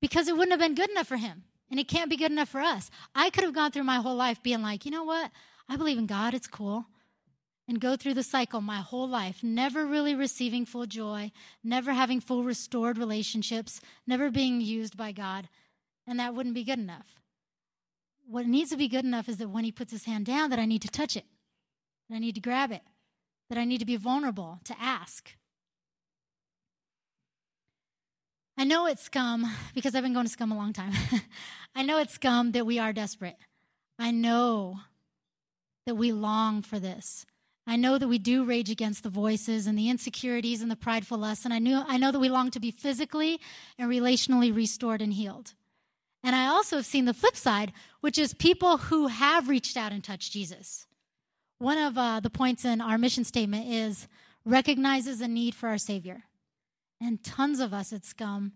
Because 0.00 0.26
it 0.26 0.36
wouldn't 0.36 0.50
have 0.50 0.60
been 0.60 0.74
good 0.74 0.90
enough 0.90 1.06
for 1.06 1.16
him. 1.16 1.44
And 1.70 1.78
it 1.80 1.88
can't 1.88 2.10
be 2.10 2.16
good 2.16 2.30
enough 2.30 2.48
for 2.48 2.60
us. 2.60 2.90
I 3.14 3.30
could 3.30 3.44
have 3.44 3.54
gone 3.54 3.70
through 3.70 3.84
my 3.84 3.96
whole 3.96 4.16
life 4.16 4.42
being 4.42 4.62
like, 4.62 4.84
you 4.84 4.90
know 4.90 5.04
what? 5.04 5.30
I 5.68 5.76
believe 5.76 5.98
in 5.98 6.06
God, 6.06 6.34
it's 6.34 6.46
cool. 6.46 6.86
And 7.66 7.80
go 7.80 7.96
through 7.96 8.14
the 8.14 8.22
cycle 8.22 8.60
my 8.60 8.78
whole 8.78 9.08
life, 9.08 9.42
never 9.42 9.86
really 9.86 10.14
receiving 10.14 10.66
full 10.66 10.84
joy, 10.84 11.32
never 11.62 11.92
having 11.92 12.20
full 12.20 12.44
restored 12.44 12.98
relationships, 12.98 13.80
never 14.06 14.30
being 14.30 14.60
used 14.60 14.96
by 14.96 15.12
God. 15.12 15.48
And 16.06 16.20
that 16.20 16.34
wouldn't 16.34 16.54
be 16.54 16.64
good 16.64 16.78
enough. 16.78 17.14
What 18.26 18.46
needs 18.46 18.70
to 18.70 18.76
be 18.76 18.88
good 18.88 19.04
enough 19.04 19.28
is 19.28 19.38
that 19.38 19.48
when 19.48 19.64
He 19.64 19.72
puts 19.72 19.92
His 19.92 20.04
hand 20.04 20.26
down, 20.26 20.50
that 20.50 20.58
I 20.58 20.66
need 20.66 20.82
to 20.82 20.88
touch 20.88 21.16
it, 21.16 21.24
that 22.08 22.16
I 22.16 22.18
need 22.18 22.34
to 22.34 22.40
grab 22.40 22.72
it, 22.72 22.82
that 23.48 23.58
I 23.58 23.64
need 23.64 23.78
to 23.78 23.86
be 23.86 23.96
vulnerable, 23.96 24.60
to 24.64 24.74
ask. 24.80 25.30
I 28.56 28.64
know 28.64 28.86
it's 28.86 29.02
scum 29.02 29.50
because 29.74 29.94
I've 29.94 30.02
been 30.02 30.12
going 30.12 30.26
to 30.26 30.32
scum 30.32 30.52
a 30.52 30.56
long 30.56 30.72
time. 30.72 30.92
I 31.74 31.82
know 31.82 31.98
it's 31.98 32.14
scum 32.14 32.52
that 32.52 32.66
we 32.66 32.78
are 32.78 32.92
desperate. 32.92 33.36
I 33.98 34.10
know 34.10 34.80
that 35.86 35.96
we 35.96 36.12
long 36.12 36.62
for 36.62 36.78
this. 36.78 37.26
I 37.66 37.76
know 37.76 37.98
that 37.98 38.08
we 38.08 38.18
do 38.18 38.44
rage 38.44 38.70
against 38.70 39.02
the 39.02 39.08
voices 39.08 39.66
and 39.66 39.78
the 39.78 39.88
insecurities 39.88 40.60
and 40.60 40.70
the 40.70 40.76
prideful 40.76 41.18
lusts, 41.18 41.44
and 41.44 41.54
I, 41.54 41.58
knew, 41.58 41.82
I 41.86 41.96
know 41.96 42.12
that 42.12 42.18
we 42.18 42.28
long 42.28 42.50
to 42.50 42.60
be 42.60 42.70
physically 42.70 43.40
and 43.78 43.90
relationally 43.90 44.54
restored 44.54 45.00
and 45.00 45.14
healed. 45.14 45.54
And 46.22 46.36
I 46.36 46.46
also 46.46 46.76
have 46.76 46.86
seen 46.86 47.06
the 47.06 47.14
flip 47.14 47.36
side, 47.36 47.72
which 48.00 48.18
is 48.18 48.34
people 48.34 48.76
who 48.76 49.06
have 49.08 49.48
reached 49.48 49.76
out 49.76 49.92
and 49.92 50.04
touched 50.04 50.32
Jesus. 50.32 50.86
One 51.58 51.78
of 51.78 51.96
uh, 51.96 52.20
the 52.20 52.30
points 52.30 52.64
in 52.64 52.80
our 52.80 52.98
mission 52.98 53.24
statement 53.24 53.68
is 53.68 54.08
recognizes 54.44 55.20
a 55.20 55.28
need 55.28 55.54
for 55.54 55.68
our 55.68 55.78
Savior. 55.78 56.24
And 57.00 57.22
tons 57.22 57.60
of 57.60 57.72
us 57.72 57.92
at 57.92 58.04
Scum 58.04 58.52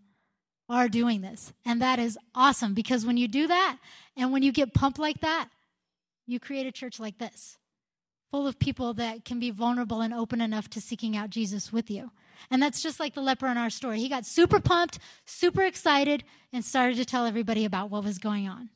are 0.69 0.89
doing 0.89 1.21
this. 1.21 1.53
And 1.65 1.81
that 1.83 1.99
is 1.99 2.19
awesome 2.35 2.75
because 2.75 3.07
when 3.07 3.17
you 3.17 3.29
do 3.29 3.47
that 3.47 3.79
and 4.17 4.33
when 4.33 4.43
you 4.43 4.53
get 4.53 4.75
pumped 4.75 4.99
like 4.99 5.21
that, 5.21 5.49
you 6.27 6.39
create 6.39 6.67
a 6.67 6.73
church 6.73 7.01
like 7.01 7.19
this, 7.19 7.57
full 8.31 8.47
of 8.47 8.59
people 8.59 8.93
that 8.95 9.25
can 9.25 9.41
be 9.41 9.51
vulnerable 9.51 10.03
and 10.03 10.13
open 10.13 10.41
enough 10.41 10.69
to 10.71 10.81
seeking 10.81 11.17
out 11.17 11.31
Jesus 11.31 11.73
with 11.73 11.91
you. 11.91 12.11
And 12.51 12.63
that's 12.63 12.83
just 12.83 13.01
like 13.01 13.15
the 13.15 13.23
leper 13.23 13.47
in 13.47 13.57
our 13.57 13.71
story. 13.71 13.99
He 13.99 14.09
got 14.09 14.27
super 14.27 14.61
pumped, 14.61 14.99
super 15.25 15.63
excited, 15.63 16.25
and 16.53 16.65
started 16.65 16.97
to 16.99 17.05
tell 17.05 17.27
everybody 17.27 17.65
about 17.65 17.91
what 17.91 18.05
was 18.05 18.19
going 18.19 18.47
on. 18.47 18.69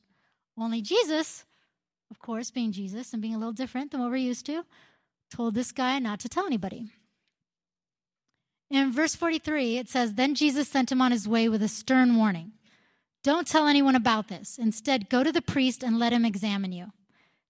Only 0.58 0.80
Jesus, 0.80 1.44
of 2.12 2.18
course, 2.18 2.50
being 2.50 2.72
Jesus 2.72 3.14
and 3.14 3.22
being 3.22 3.34
a 3.34 3.38
little 3.38 3.54
different 3.54 3.90
than 3.90 4.00
what 4.00 4.10
we're 4.10 4.16
used 4.18 4.44
to, 4.44 4.64
told 5.30 5.54
this 5.54 5.72
guy 5.72 5.98
not 5.98 6.20
to 6.20 6.28
tell 6.28 6.44
anybody. 6.44 6.90
In 8.70 8.92
verse 8.92 9.14
43, 9.14 9.78
it 9.78 9.88
says, 9.88 10.12
Then 10.12 10.34
Jesus 10.34 10.68
sent 10.68 10.92
him 10.92 11.00
on 11.00 11.10
his 11.10 11.26
way 11.26 11.48
with 11.48 11.62
a 11.62 11.68
stern 11.68 12.18
warning 12.18 12.52
Don't 13.22 13.46
tell 13.46 13.66
anyone 13.66 13.96
about 13.96 14.28
this. 14.28 14.58
Instead, 14.58 15.08
go 15.08 15.24
to 15.24 15.32
the 15.32 15.40
priest 15.40 15.82
and 15.82 15.98
let 15.98 16.12
him 16.12 16.26
examine 16.26 16.72
you. 16.72 16.92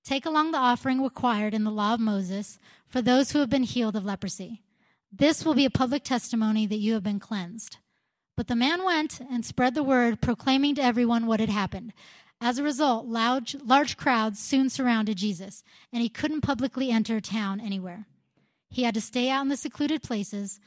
Take 0.04 0.26
along 0.26 0.52
the 0.52 0.58
offering 0.58 1.02
required 1.02 1.54
in 1.54 1.64
the 1.64 1.70
law 1.72 1.94
of 1.94 2.00
Moses 2.00 2.60
for 2.86 3.02
those 3.02 3.32
who 3.32 3.40
have 3.40 3.50
been 3.50 3.64
healed 3.64 3.96
of 3.96 4.04
leprosy. 4.04 4.62
This 5.12 5.44
will 5.44 5.54
be 5.54 5.64
a 5.64 5.70
public 5.70 6.04
testimony 6.04 6.66
that 6.66 6.78
you 6.78 6.94
have 6.94 7.02
been 7.02 7.18
cleansed. 7.18 7.78
But 8.36 8.46
the 8.46 8.56
man 8.56 8.84
went 8.84 9.20
and 9.20 9.44
spread 9.44 9.74
the 9.74 9.82
word, 9.82 10.20
proclaiming 10.20 10.76
to 10.76 10.82
everyone 10.82 11.26
what 11.26 11.40
had 11.40 11.50
happened. 11.50 11.92
As 12.44 12.58
a 12.58 12.64
result, 12.64 13.06
large, 13.06 13.54
large 13.64 13.96
crowds 13.96 14.40
soon 14.40 14.68
surrounded 14.68 15.16
Jesus, 15.16 15.62
and 15.92 16.02
he 16.02 16.08
couldn't 16.08 16.40
publicly 16.40 16.90
enter 16.90 17.20
town 17.20 17.60
anywhere. 17.60 18.06
He 18.68 18.82
had 18.82 18.94
to 18.94 19.00
stay 19.00 19.30
out 19.30 19.42
in 19.42 19.48
the 19.48 19.56
secluded 19.56 20.02
places, 20.02 20.58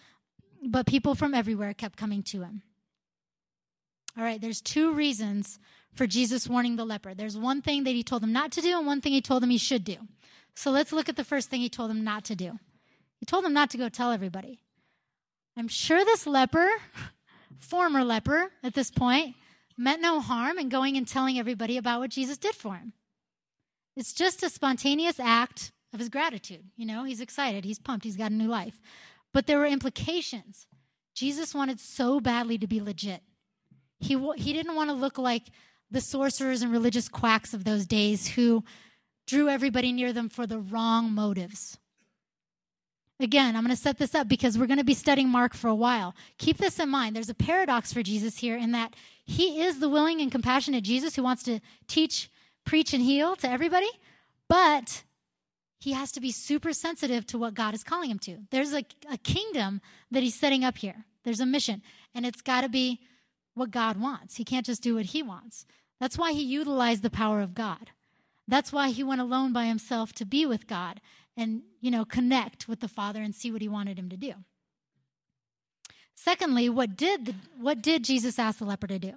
but 0.64 0.88
people 0.88 1.16
from 1.16 1.34
everywhere 1.34 1.74
kept 1.74 1.98
coming 1.98 2.24
to 2.24 2.44
him. 2.44 2.62
All 4.18 4.24
right, 4.24 4.40
there's 4.40 4.62
two 4.62 4.94
reasons 4.94 5.60
for 5.94 6.08
Jesus 6.08 6.48
warning 6.48 6.78
the 6.78 6.86
leper. 6.86 7.14
There's 7.14 7.38
one 7.38 7.62
thing 7.62 7.84
that 7.84 7.92
he 7.92 8.04
told 8.04 8.24
him 8.24 8.32
not 8.32 8.54
to 8.54 8.62
do 8.62 8.78
and 8.78 8.88
one 8.88 9.02
thing 9.02 9.12
he 9.12 9.20
told 9.20 9.44
him 9.44 9.50
he 9.50 9.58
should 9.58 9.84
do. 9.84 9.98
So 10.56 10.72
let's 10.72 10.94
look 10.94 11.10
at 11.10 11.18
the 11.18 11.26
first 11.26 11.50
thing 11.50 11.60
he 11.60 11.68
told 11.68 11.92
him 11.92 12.06
not 12.06 12.24
to 12.26 12.38
do. 12.38 12.58
He 13.20 13.26
told 13.26 13.44
him 13.44 13.54
not 13.54 13.70
to 13.72 13.78
go 13.78 13.90
tell 13.90 14.12
everybody. 14.12 14.62
I'm 15.58 15.68
sure 15.68 16.06
this 16.06 16.26
leper, 16.26 16.70
former 17.60 18.06
leper 18.06 18.50
at 18.64 18.76
this 18.76 18.92
point, 18.92 19.36
meant 19.78 20.02
no 20.02 20.20
harm 20.20 20.58
in 20.58 20.70
going 20.70 20.98
and 20.98 21.08
telling 21.08 21.38
everybody 21.38 21.78
about 21.78 22.00
what 22.00 22.12
Jesus 22.12 22.38
did 22.38 22.56
for 22.56 22.76
him. 22.76 22.94
It's 23.96 24.14
just 24.14 24.44
a 24.44 24.50
spontaneous 24.50 25.20
act 25.20 25.72
of 25.94 26.00
his 26.00 26.10
gratitude. 26.10 26.66
You 26.76 26.86
know, 26.86 27.04
he's 27.04 27.22
excited, 27.22 27.66
he's 27.66 27.80
pumped, 27.80 28.06
he's 28.06 28.18
got 28.18 28.32
a 28.32 28.36
new 28.36 28.48
life. 28.48 28.80
But 29.34 29.48
there 29.48 29.60
were 29.60 29.66
implications. 29.66 30.68
Jesus 31.14 31.56
wanted 31.56 31.80
so 31.80 32.20
badly 32.20 32.58
to 32.58 32.68
be 32.68 32.82
legit. 32.82 33.22
He, 34.00 34.18
he 34.36 34.54
didn't 34.54 34.76
want 34.76 34.90
to 34.90 34.96
look 34.96 35.18
like 35.18 35.44
the 35.90 36.02
sorcerers 36.02 36.62
and 36.62 36.72
religious 36.72 37.08
quacks 37.08 37.54
of 37.54 37.64
those 37.64 37.86
days 37.86 38.28
who 38.28 38.64
drew 39.26 39.50
everybody 39.50 39.92
near 39.92 40.14
them 40.14 40.30
for 40.30 40.46
the 40.46 40.60
wrong 40.60 41.12
motives. 41.12 41.78
Again, 43.20 43.56
I'm 43.56 43.64
going 43.64 43.76
to 43.76 43.82
set 43.82 43.98
this 43.98 44.14
up 44.14 44.28
because 44.28 44.58
we're 44.58 44.68
going 44.68 44.80
to 44.80 44.84
be 44.84 44.94
studying 44.94 45.30
Mark 45.30 45.54
for 45.54 45.70
a 45.70 45.76
while. 45.76 46.14
Keep 46.38 46.58
this 46.58 46.80
in 46.80 46.90
mind. 46.90 47.16
There's 47.16 47.30
a 47.30 47.34
paradox 47.34 47.94
for 47.94 48.04
Jesus 48.04 48.38
here 48.38 48.58
in 48.58 48.74
that 48.74 48.94
he 49.26 49.62
is 49.62 49.80
the 49.80 49.90
willing 49.90 50.22
and 50.22 50.32
compassionate 50.32 50.84
Jesus 50.84 51.16
who 51.16 51.24
wants 51.24 51.44
to 51.44 51.60
teach, 51.88 52.30
preach, 52.66 52.94
and 52.94 53.04
heal 53.04 53.36
to 53.38 53.50
everybody, 53.50 53.90
but 54.48 55.04
he 55.80 55.94
has 55.94 56.12
to 56.14 56.22
be 56.22 56.32
super 56.32 56.74
sensitive 56.74 57.26
to 57.28 57.38
what 57.38 57.54
God 57.54 57.74
is 57.74 57.84
calling 57.84 58.10
him 58.10 58.20
to. 58.20 58.38
There's 58.52 58.74
a, 58.74 58.84
a 59.12 59.18
kingdom 59.18 59.82
that 60.12 60.24
he's 60.24 60.40
setting 60.40 60.64
up 60.64 60.78
here, 60.78 61.06
there's 61.24 61.40
a 61.40 61.46
mission, 61.46 61.82
and 62.14 62.26
it's 62.26 62.42
got 62.42 62.62
to 62.62 62.70
be 62.70 63.00
what 63.56 63.72
God 63.72 64.00
wants. 64.00 64.36
He 64.36 64.44
can't 64.44 64.66
just 64.66 64.84
do 64.84 64.96
what 64.96 65.06
he 65.06 65.24
wants. 65.24 65.66
That's 66.00 66.18
why 66.18 66.34
he 66.34 66.44
utilized 66.44 67.04
the 67.04 67.10
power 67.10 67.42
of 67.42 67.56
God. 67.56 67.92
That's 68.48 68.72
why 68.72 68.90
he 68.90 69.04
went 69.04 69.22
alone 69.22 69.54
by 69.54 69.66
himself 69.66 70.14
to 70.14 70.26
be 70.26 70.46
with 70.46 70.68
God 70.68 71.02
and, 71.36 71.64
you 71.82 71.90
know, 71.90 72.06
connect 72.06 72.68
with 72.68 72.80
the 72.80 72.88
Father 72.88 73.22
and 73.22 73.34
see 73.34 73.52
what 73.52 73.62
he 73.62 73.68
wanted 73.68 73.98
him 73.98 74.10
to 74.10 74.18
do. 74.18 74.34
Secondly, 76.16 76.70
what 76.70 76.96
did, 76.96 77.26
the, 77.26 77.36
what 77.60 77.82
did 77.82 78.04
Jesus 78.04 78.40
ask 78.40 78.60
the 78.60 78.66
leper 78.66 78.88
to 78.88 78.98
do? 78.98 79.14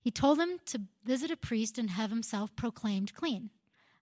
He 0.00 0.10
told 0.10 0.38
him 0.38 0.58
to 0.66 0.80
visit 1.04 1.30
a 1.30 1.36
priest 1.36 1.78
and 1.78 1.90
have 1.90 2.10
himself 2.10 2.54
proclaimed 2.56 3.14
clean. 3.14 3.50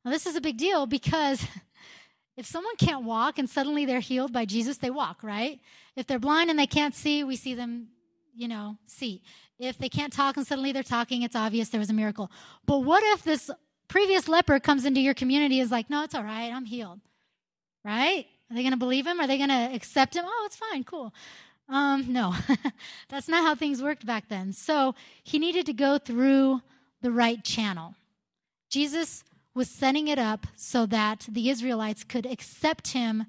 Now, 0.05 0.13
this 0.13 0.27
is 0.27 0.37
a 0.37 0.41
big 0.41 0.57
deal 0.57 0.87
because 0.87 1.45
if 2.37 2.47
someone 2.47 2.77
can't 2.77 3.05
walk 3.05 3.39
and 3.39 3.51
suddenly 3.51 3.85
they're 3.85 4.01
healed 4.01 4.33
by 4.33 4.45
Jesus, 4.45 4.79
they 4.79 4.91
walk, 4.91 5.23
right? 5.23 5.61
If 5.97 6.07
they're 6.07 6.21
blind 6.21 6.49
and 6.49 6.59
they 6.59 6.67
can't 6.67 6.95
see, 6.95 7.25
we 7.25 7.35
see 7.35 7.55
them, 7.55 7.89
you 8.35 8.47
know, 8.47 8.77
see. 8.87 9.23
If 9.59 9.79
they 9.79 9.89
can't 9.89 10.13
talk 10.13 10.37
and 10.37 10.47
suddenly 10.47 10.71
they're 10.71 10.85
talking, 10.85 11.23
it's 11.23 11.35
obvious 11.35 11.71
there 11.71 11.81
was 11.81 11.91
a 11.91 11.95
miracle. 11.95 12.31
But 12.67 12.81
what 12.81 13.03
if 13.15 13.25
this 13.25 13.51
previous 13.89 14.29
leper 14.29 14.61
comes 14.61 14.85
into 14.85 15.01
your 15.01 15.15
community 15.15 15.59
and 15.59 15.65
is 15.65 15.73
like, 15.73 15.91
no, 15.91 16.05
it's 16.05 16.15
all 16.15 16.23
right, 16.23 16.53
I'm 16.53 16.67
healed. 16.67 17.01
Right? 17.85 18.27
Are 18.51 18.55
they 18.55 18.63
going 18.63 18.73
to 18.73 18.79
believe 18.79 19.07
him? 19.07 19.19
Are 19.21 19.27
they 19.27 19.39
going 19.39 19.49
to 19.49 19.75
accept 19.75 20.15
him? 20.15 20.25
Oh, 20.27 20.43
it's 20.47 20.57
fine, 20.57 20.85
cool. 20.85 21.13
Um, 21.69 22.13
no, 22.13 22.35
that's 23.09 23.29
not 23.29 23.45
how 23.45 23.55
things 23.55 23.83
worked 23.83 24.07
back 24.07 24.29
then. 24.29 24.53
So 24.53 24.95
he 25.25 25.39
needed 25.39 25.67
to 25.67 25.73
go 25.73 25.99
through 25.99 26.63
the 27.03 27.11
right 27.11 27.43
channel. 27.43 27.95
Jesus 28.71 29.25
was 29.55 29.69
setting 29.69 30.09
it 30.09 30.19
up 30.19 30.47
so 30.55 30.87
that 30.87 31.27
the 31.29 31.49
Israelites 31.49 32.05
could 32.05 32.27
accept 32.27 32.93
him 32.93 33.25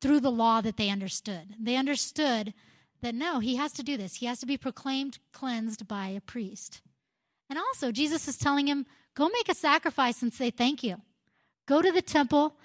through 0.00 0.20
the 0.20 0.30
law 0.30 0.60
that 0.60 0.76
they 0.76 0.88
understood. 0.88 1.54
They 1.60 1.76
understood 1.76 2.54
that 3.02 3.14
no, 3.14 3.40
he 3.40 3.56
has 3.56 3.72
to 3.72 3.82
do 3.82 3.96
this. 3.96 4.16
He 4.16 4.26
has 4.26 4.38
to 4.40 4.46
be 4.46 4.56
proclaimed 4.56 5.18
cleansed 5.32 5.86
by 5.86 6.08
a 6.08 6.20
priest. 6.20 6.80
And 7.50 7.58
also, 7.58 7.92
Jesus 7.92 8.28
is 8.28 8.38
telling 8.38 8.66
him, 8.66 8.86
Go 9.14 9.28
make 9.28 9.48
a 9.48 9.54
sacrifice 9.54 10.22
and 10.22 10.32
say 10.32 10.50
thank 10.50 10.82
you. 10.82 10.96
Go 11.66 11.80
to 11.80 11.92
the 11.92 12.02
temple 12.02 12.56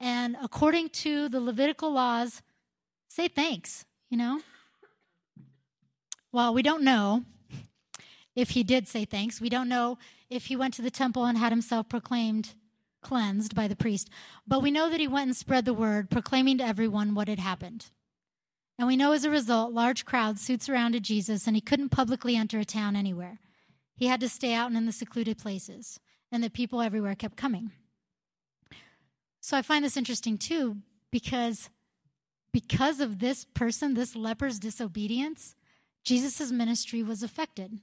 and, 0.00 0.36
according 0.42 0.90
to 0.90 1.28
the 1.28 1.40
Levitical 1.40 1.92
laws, 1.92 2.42
say 3.08 3.28
thanks, 3.28 3.84
you 4.10 4.18
know? 4.18 4.40
Well, 6.34 6.52
we 6.52 6.62
don't 6.62 6.82
know 6.82 7.22
if 8.34 8.50
he 8.50 8.64
did 8.64 8.88
say 8.88 9.04
thanks. 9.04 9.40
We 9.40 9.48
don't 9.48 9.68
know 9.68 9.98
if 10.28 10.46
he 10.46 10.56
went 10.56 10.74
to 10.74 10.82
the 10.82 10.90
temple 10.90 11.26
and 11.26 11.38
had 11.38 11.52
himself 11.52 11.88
proclaimed 11.88 12.54
cleansed 13.02 13.54
by 13.54 13.68
the 13.68 13.76
priest. 13.76 14.10
But 14.44 14.60
we 14.60 14.72
know 14.72 14.90
that 14.90 14.98
he 14.98 15.06
went 15.06 15.28
and 15.28 15.36
spread 15.36 15.64
the 15.64 15.72
word, 15.72 16.10
proclaiming 16.10 16.58
to 16.58 16.66
everyone 16.66 17.14
what 17.14 17.28
had 17.28 17.38
happened. 17.38 17.86
And 18.76 18.88
we 18.88 18.96
know 18.96 19.12
as 19.12 19.24
a 19.24 19.30
result, 19.30 19.72
large 19.72 20.04
crowds 20.04 20.40
soon 20.40 20.58
surrounded 20.58 21.04
Jesus, 21.04 21.46
and 21.46 21.54
he 21.54 21.60
couldn't 21.60 21.90
publicly 21.90 22.34
enter 22.34 22.58
a 22.58 22.64
town 22.64 22.96
anywhere. 22.96 23.38
He 23.94 24.08
had 24.08 24.18
to 24.18 24.28
stay 24.28 24.54
out 24.54 24.66
and 24.66 24.76
in 24.76 24.86
the 24.86 24.92
secluded 24.92 25.38
places, 25.38 26.00
and 26.32 26.42
the 26.42 26.50
people 26.50 26.80
everywhere 26.80 27.14
kept 27.14 27.36
coming. 27.36 27.70
So 29.40 29.56
I 29.56 29.62
find 29.62 29.84
this 29.84 29.96
interesting 29.96 30.36
too, 30.36 30.78
because 31.12 31.70
because 32.52 32.98
of 32.98 33.20
this 33.20 33.44
person, 33.44 33.94
this 33.94 34.16
leper's 34.16 34.58
disobedience, 34.58 35.54
Jesus' 36.04 36.52
ministry 36.52 37.02
was 37.02 37.22
affected. 37.22 37.80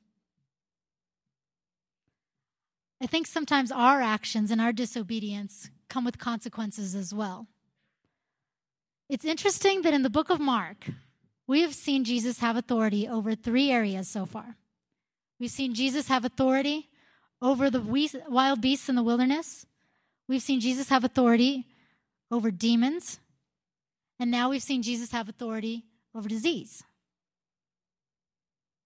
I 3.02 3.08
think 3.08 3.26
sometimes 3.26 3.72
our 3.72 4.00
actions 4.00 4.52
and 4.52 4.62
our 4.62 4.72
disobedience 4.72 5.72
come 5.90 6.06
with 6.06 6.20
consequences 6.20 6.94
as 6.94 7.14
well. 7.14 7.48
It's 9.10 9.26
interesting 9.26 9.82
that 9.82 9.94
in 9.94 10.04
the 10.04 10.10
book 10.10 10.30
of 10.30 10.40
Mark, 10.40 10.86
we 11.48 11.62
have 11.62 11.74
seen 11.74 12.04
Jesus 12.04 12.40
have 12.40 12.56
authority 12.56 13.08
over 13.08 13.36
three 13.36 13.72
areas 13.72 14.08
so 14.08 14.26
far. 14.26 14.56
We've 15.40 15.50
seen 15.50 15.74
Jesus 15.74 16.08
have 16.08 16.24
authority 16.24 16.90
over 17.42 17.72
the 17.72 17.82
wild 18.30 18.62
beasts 18.62 18.88
in 18.88 18.96
the 18.96 19.04
wilderness. 19.04 19.66
We've 20.28 20.42
seen 20.42 20.60
Jesus 20.60 20.90
have 20.90 21.04
authority 21.04 21.66
over 22.30 22.52
demons. 22.52 23.20
And 24.20 24.30
now 24.30 24.52
we've 24.52 24.62
seen 24.62 24.84
Jesus 24.84 25.12
have 25.12 25.28
authority 25.28 25.86
over 26.16 26.30
disease. 26.30 26.84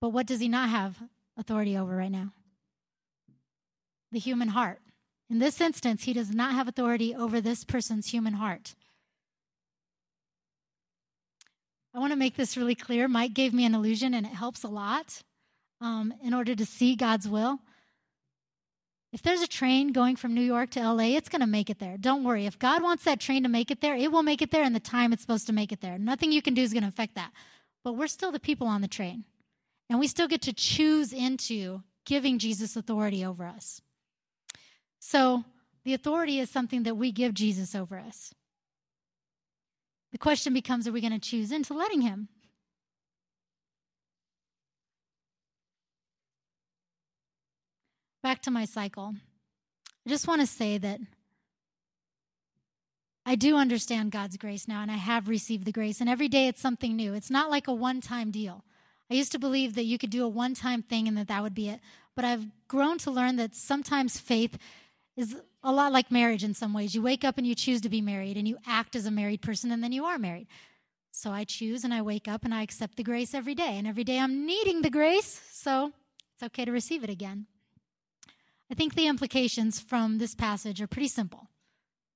But 0.02 0.10
what 0.10 0.28
does 0.28 0.40
he 0.40 0.48
not 0.48 0.70
have 0.70 0.98
authority 1.38 1.78
over 1.78 1.96
right 1.96 2.12
now? 2.12 2.34
The 4.12 4.20
human 4.20 4.50
heart. 4.50 4.80
In 5.30 5.40
this 5.40 5.60
instance, 5.60 6.04
he 6.04 6.14
does 6.14 6.32
not 6.32 6.54
have 6.54 6.68
authority 6.68 7.16
over 7.16 7.42
this 7.42 7.64
person's 7.64 8.08
human 8.08 8.34
heart. 8.34 8.76
I 11.94 12.00
want 12.00 12.12
to 12.12 12.18
make 12.18 12.36
this 12.36 12.58
really 12.58 12.76
clear. 12.76 13.08
Mike 13.08 13.34
gave 13.34 13.54
me 13.54 13.66
an 13.66 13.74
illusion, 13.74 14.14
and 14.14 14.26
it 14.26 14.34
helps 14.34 14.64
a 14.64 14.68
lot 14.68 15.22
um, 15.82 16.14
in 16.22 16.34
order 16.34 16.54
to 16.54 16.66
see 16.66 16.96
God's 16.96 17.28
will. 17.28 17.60
If 19.14 19.22
there's 19.22 19.42
a 19.42 19.48
train 19.48 19.94
going 19.94 20.18
from 20.18 20.34
New 20.34 20.42
York 20.42 20.72
to 20.72 20.82
LA, 20.82 21.16
it's 21.16 21.30
going 21.30 21.40
to 21.40 21.48
make 21.48 21.70
it 21.70 21.80
there. 21.80 21.96
Don't 21.98 22.26
worry. 22.26 22.46
If 22.46 22.60
God 22.60 22.84
wants 22.84 23.06
that 23.06 23.22
train 23.22 23.44
to 23.44 23.50
make 23.50 23.72
it 23.72 23.80
there, 23.80 23.96
it 23.96 24.12
will 24.12 24.24
make 24.24 24.42
it 24.42 24.52
there 24.52 24.66
in 24.66 24.74
the 24.74 24.80
time 24.82 25.14
it's 25.14 25.22
supposed 25.22 25.48
to 25.48 25.54
make 25.54 25.72
it 25.72 25.80
there. 25.80 25.98
Nothing 25.98 26.34
you 26.34 26.42
can 26.42 26.54
do 26.54 26.62
is 26.62 26.74
going 26.74 26.84
to 26.84 26.90
affect 26.90 27.16
that. 27.16 27.32
But 27.82 27.94
we're 27.94 28.08
still 28.08 28.34
the 28.34 28.42
people 28.42 28.68
on 28.68 28.82
the 28.82 28.90
train. 28.90 29.24
And 29.90 30.00
we 30.00 30.08
still 30.08 30.28
get 30.28 30.42
to 30.44 30.54
choose 30.54 31.14
into 31.14 31.84
giving 32.06 32.40
Jesus 32.40 32.76
authority 32.76 33.24
over 33.24 33.46
us. 33.46 33.82
So 35.00 35.44
the 35.84 35.94
authority 35.94 36.40
is 36.40 36.50
something 36.50 36.84
that 36.84 36.96
we 36.96 37.12
give 37.12 37.34
Jesus 37.34 37.76
over 37.76 37.98
us. 38.00 38.34
The 40.12 40.18
question 40.18 40.54
becomes 40.54 40.88
are 40.88 40.92
we 40.92 41.02
going 41.02 41.14
to 41.14 41.20
choose 41.20 41.52
into 41.52 41.74
letting 41.74 42.02
him? 42.02 42.30
back 48.26 48.42
to 48.42 48.50
my 48.50 48.66
cycle. 48.66 49.14
I 50.04 50.10
just 50.10 50.28
want 50.28 50.42
to 50.42 50.48
say 50.48 50.80
that 50.80 51.00
I 53.24 53.36
do 53.36 53.56
understand 53.56 54.12
God's 54.12 54.36
grace 54.36 54.68
now, 54.68 54.82
and 54.82 54.90
I 54.90 54.96
have 54.96 55.30
received 55.30 55.64
the 55.64 55.72
grace. 55.72 56.02
And 56.02 56.10
every 56.10 56.28
day 56.28 56.48
it's 56.48 56.60
something 56.60 56.96
new. 56.96 57.14
It's 57.14 57.30
not 57.30 57.52
like 57.52 57.68
a 57.68 57.74
one 57.74 58.02
time 58.02 58.32
deal. 58.32 58.64
I 59.10 59.14
used 59.14 59.32
to 59.34 59.40
believe 59.40 59.76
that 59.76 59.86
you 59.86 59.98
could 59.98 60.10
do 60.10 60.24
a 60.24 60.28
one 60.28 60.54
time 60.54 60.82
thing 60.82 61.08
and 61.08 61.18
that 61.18 61.28
that 61.28 61.44
would 61.44 61.56
be 61.56 61.70
it. 61.70 61.80
But 62.16 62.26
I've 62.26 62.48
grown 62.68 62.98
to 63.00 63.12
learn 63.12 63.36
that 63.36 63.56
sometimes 63.56 64.20
faith 64.20 64.58
is 65.18 65.36
a 65.64 65.72
lot 65.72 65.92
like 65.92 66.12
marriage 66.12 66.44
in 66.44 66.54
some 66.54 66.74
ways. 66.74 66.96
You 66.96 67.02
wake 67.02 67.24
up 67.24 67.38
and 67.38 67.46
you 67.46 67.56
choose 67.56 67.82
to 67.82 67.90
be 67.90 68.02
married, 68.02 68.38
and 68.38 68.48
you 68.48 68.58
act 68.68 68.96
as 68.96 69.06
a 69.06 69.12
married 69.12 69.42
person, 69.42 69.72
and 69.72 69.84
then 69.84 69.92
you 69.92 70.06
are 70.06 70.18
married. 70.18 70.48
So 71.12 71.32
I 71.32 71.46
choose 71.46 71.86
and 71.86 71.94
I 71.94 72.02
wake 72.02 72.28
up 72.28 72.44
and 72.44 72.54
I 72.54 72.62
accept 72.62 72.98
the 72.98 73.04
grace 73.04 73.34
every 73.34 73.56
day. 73.56 73.78
And 73.78 73.88
every 73.88 74.04
day 74.04 74.20
I'm 74.20 74.46
needing 74.46 74.82
the 74.82 74.90
grace, 74.90 75.42
so 75.52 75.94
it's 76.34 76.44
okay 76.44 76.66
to 76.66 76.72
receive 76.72 77.04
it 77.04 77.10
again. 77.10 77.48
I 78.70 78.74
think 78.74 78.96
the 78.96 79.08
implications 79.08 79.80
from 79.80 80.18
this 80.18 80.36
passage 80.36 80.82
are 80.82 80.88
pretty 80.88 81.08
simple, 81.08 81.48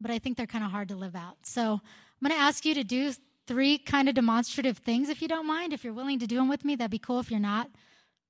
but 0.01 0.11
I 0.11 0.19
think 0.19 0.35
they're 0.35 0.47
kind 0.47 0.65
of 0.65 0.71
hard 0.71 0.89
to 0.89 0.95
live 0.95 1.15
out. 1.15 1.37
So 1.43 1.61
I'm 1.61 2.27
going 2.27 2.37
to 2.37 2.41
ask 2.41 2.65
you 2.65 2.73
to 2.73 2.83
do 2.83 3.13
three 3.49 3.79
kind 3.79 4.07
of 4.07 4.13
demonstrative 4.13 4.77
things 4.77 5.09
if 5.09 5.23
you 5.23 5.27
don't 5.27 5.47
mind. 5.47 5.73
If 5.73 5.83
you're 5.83 5.91
willing 5.91 6.19
to 6.19 6.27
do 6.27 6.35
them 6.35 6.47
with 6.47 6.63
me, 6.63 6.75
that'd 6.75 6.91
be 6.91 6.99
cool. 6.99 7.19
If 7.19 7.31
you're 7.31 7.39
not, 7.39 7.67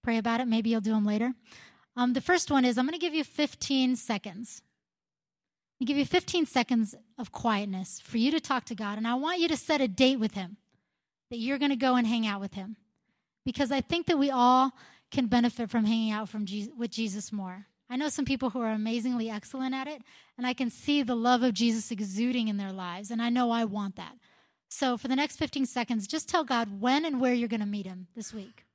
pray 0.01 0.17
about 0.17 0.39
it. 0.39 0.47
Maybe 0.47 0.69
you'll 0.69 0.79
do 0.79 0.93
them 0.93 1.05
later. 1.05 1.33
Um, 1.97 2.13
the 2.13 2.21
first 2.21 2.49
one 2.49 2.63
is 2.63 2.77
I'm 2.77 2.85
going 2.85 2.97
to 2.97 3.05
give 3.05 3.13
you 3.13 3.25
15 3.25 3.97
seconds. 3.97 4.61
I 5.81 5.85
give 5.85 5.97
you 5.97 6.05
15 6.05 6.45
seconds 6.45 6.95
of 7.17 7.33
quietness 7.33 7.99
for 7.99 8.17
you 8.17 8.31
to 8.31 8.39
talk 8.39 8.63
to 8.65 8.75
God, 8.75 8.97
and 8.97 9.05
I 9.05 9.15
want 9.15 9.39
you 9.39 9.49
to 9.49 9.57
set 9.57 9.81
a 9.81 9.89
date 9.89 10.19
with 10.19 10.35
Him 10.35 10.55
that 11.29 11.37
you're 11.37 11.59
going 11.59 11.71
to 11.71 11.75
go 11.75 11.95
and 11.95 12.07
hang 12.07 12.25
out 12.25 12.39
with 12.39 12.53
Him, 12.53 12.77
because 13.45 13.73
I 13.73 13.81
think 13.81 14.07
that 14.07 14.17
we 14.17 14.31
all 14.31 14.71
can 15.11 15.27
benefit 15.27 15.69
from 15.69 15.83
hanging 15.83 16.11
out 16.11 16.29
from 16.29 16.45
Jesus, 16.45 16.73
with 16.77 16.91
Jesus 16.91 17.33
more. 17.33 17.65
I 17.89 17.97
know 17.97 18.07
some 18.07 18.25
people 18.25 18.51
who 18.51 18.61
are 18.61 18.71
amazingly 18.71 19.29
excellent 19.29 19.75
at 19.75 19.87
it, 19.87 20.01
and 20.37 20.47
I 20.47 20.53
can 20.53 20.69
see 20.69 21.03
the 21.03 21.15
love 21.15 21.43
of 21.43 21.53
Jesus 21.53 21.91
exuding 21.91 22.47
in 22.47 22.55
their 22.55 22.71
lives, 22.71 23.11
and 23.11 23.21
I 23.21 23.29
know 23.29 23.51
I 23.51 23.65
want 23.65 23.97
that. 23.97 24.15
So, 24.69 24.97
for 24.97 25.07
the 25.07 25.15
next 25.15 25.37
15 25.37 25.65
seconds, 25.65 26.07
just 26.07 26.29
tell 26.29 26.43
God 26.43 26.79
when 26.79 27.03
and 27.03 27.19
where 27.19 27.33
you're 27.33 27.49
going 27.49 27.59
to 27.59 27.65
meet 27.65 27.87
him 27.87 28.07
this 28.15 28.31
week. 28.31 28.65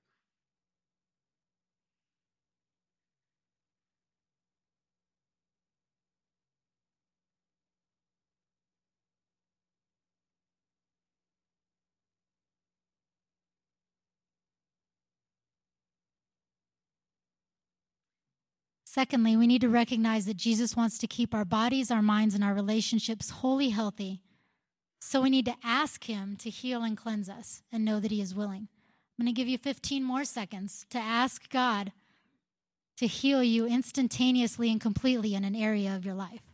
Secondly, 18.85 19.37
we 19.37 19.49
need 19.49 19.61
to 19.61 19.69
recognize 19.69 20.27
that 20.27 20.37
Jesus 20.37 20.77
wants 20.77 20.99
to 20.99 21.09
keep 21.09 21.35
our 21.35 21.45
bodies, 21.45 21.91
our 21.91 22.03
minds, 22.03 22.35
and 22.35 22.45
our 22.45 22.55
relationships 22.55 23.31
wholly 23.31 23.71
healthy. 23.71 24.21
So 25.15 25.21
we 25.21 25.31
need 25.31 25.45
to 25.45 25.55
ask 25.63 26.03
Him 26.03 26.35
to 26.39 26.51
heal 26.51 26.83
and 26.83 26.97
cleanse 26.97 27.29
us 27.29 27.63
and 27.71 27.85
know 27.85 28.01
that 28.01 28.11
He 28.11 28.21
is 28.21 28.35
willing. 28.35 28.67
I'm 29.17 29.25
going 29.25 29.33
to 29.33 29.41
give 29.41 29.47
you 29.47 29.59
15 29.59 30.03
more 30.03 30.25
seconds 30.25 30.87
to 30.91 30.99
ask 30.99 31.49
God 31.51 31.93
to 32.97 33.07
heal 33.07 33.41
you 33.41 33.65
instantaneously 33.65 34.73
and 34.73 34.81
completely 34.81 35.37
in 35.37 35.45
an 35.45 35.55
area 35.55 35.95
of 35.95 36.05
your 36.05 36.17
life. 36.17 36.54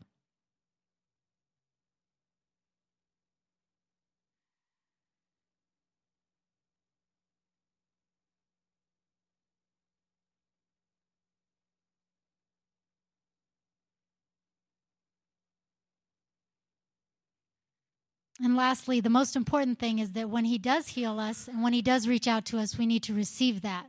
And 18.42 18.56
lastly, 18.56 19.00
the 19.00 19.10
most 19.10 19.36
important 19.36 19.78
thing 19.78 19.98
is 19.98 20.12
that 20.12 20.30
when 20.30 20.46
He 20.46 20.56
does 20.56 20.88
heal 20.88 21.20
us 21.20 21.46
and 21.46 21.62
when 21.62 21.72
He 21.72 21.82
does 21.82 22.08
reach 22.08 22.26
out 22.26 22.44
to 22.46 22.58
us, 22.58 22.78
we 22.78 22.86
need 22.86 23.02
to 23.04 23.14
receive 23.14 23.60
that 23.62 23.86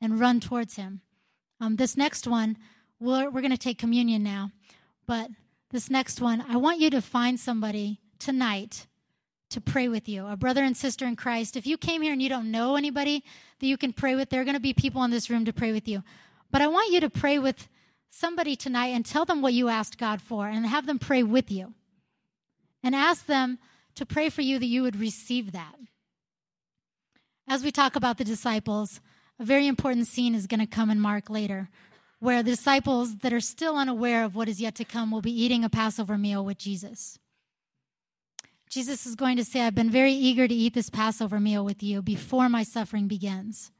and 0.00 0.18
run 0.18 0.40
towards 0.40 0.76
Him. 0.76 1.02
Um, 1.60 1.76
this 1.76 1.96
next 1.96 2.26
one, 2.26 2.56
we're, 2.98 3.28
we're 3.28 3.42
going 3.42 3.50
to 3.50 3.58
take 3.58 3.78
communion 3.78 4.22
now, 4.22 4.52
but 5.06 5.28
this 5.70 5.90
next 5.90 6.20
one, 6.20 6.44
I 6.48 6.56
want 6.56 6.80
you 6.80 6.88
to 6.90 7.02
find 7.02 7.38
somebody 7.38 8.00
tonight 8.18 8.86
to 9.50 9.60
pray 9.60 9.88
with 9.88 10.08
you, 10.08 10.26
a 10.26 10.36
brother 10.36 10.64
and 10.64 10.76
sister 10.76 11.06
in 11.06 11.16
Christ. 11.16 11.56
If 11.56 11.66
you 11.66 11.76
came 11.76 12.02
here 12.02 12.12
and 12.12 12.22
you 12.22 12.28
don't 12.28 12.50
know 12.50 12.76
anybody 12.76 13.24
that 13.58 13.66
you 13.66 13.76
can 13.76 13.92
pray 13.92 14.14
with, 14.14 14.30
there 14.30 14.40
are 14.40 14.44
going 14.44 14.54
to 14.54 14.60
be 14.60 14.72
people 14.72 15.02
in 15.04 15.10
this 15.10 15.28
room 15.28 15.44
to 15.44 15.52
pray 15.52 15.72
with 15.72 15.86
you. 15.88 16.02
But 16.50 16.62
I 16.62 16.68
want 16.68 16.92
you 16.92 17.00
to 17.00 17.10
pray 17.10 17.38
with 17.38 17.68
somebody 18.10 18.56
tonight 18.56 18.88
and 18.88 19.04
tell 19.04 19.24
them 19.24 19.42
what 19.42 19.52
you 19.52 19.68
asked 19.68 19.98
God 19.98 20.22
for 20.22 20.46
and 20.46 20.66
have 20.66 20.86
them 20.86 20.98
pray 20.98 21.22
with 21.22 21.50
you. 21.50 21.74
And 22.82 22.94
ask 22.94 23.26
them, 23.26 23.58
to 23.94 24.06
pray 24.06 24.28
for 24.28 24.42
you 24.42 24.58
that 24.58 24.66
you 24.66 24.82
would 24.82 24.98
receive 24.98 25.52
that. 25.52 25.76
As 27.48 27.64
we 27.64 27.70
talk 27.70 27.96
about 27.96 28.18
the 28.18 28.24
disciples, 28.24 29.00
a 29.38 29.44
very 29.44 29.66
important 29.66 30.06
scene 30.06 30.34
is 30.34 30.46
going 30.46 30.60
to 30.60 30.66
come 30.66 30.90
in 30.90 31.00
Mark 31.00 31.30
later, 31.30 31.68
where 32.18 32.42
the 32.42 32.50
disciples 32.50 33.16
that 33.18 33.32
are 33.32 33.40
still 33.40 33.76
unaware 33.76 34.24
of 34.24 34.34
what 34.34 34.48
is 34.48 34.60
yet 34.60 34.74
to 34.76 34.84
come 34.84 35.10
will 35.10 35.22
be 35.22 35.42
eating 35.42 35.64
a 35.64 35.70
Passover 35.70 36.18
meal 36.18 36.44
with 36.44 36.58
Jesus. 36.58 37.18
Jesus 38.68 39.04
is 39.04 39.16
going 39.16 39.36
to 39.36 39.44
say, 39.44 39.62
I've 39.62 39.74
been 39.74 39.90
very 39.90 40.12
eager 40.12 40.46
to 40.46 40.54
eat 40.54 40.74
this 40.74 40.90
Passover 40.90 41.40
meal 41.40 41.64
with 41.64 41.82
you 41.82 42.02
before 42.02 42.48
my 42.48 42.62
suffering 42.62 43.08
begins. 43.08 43.72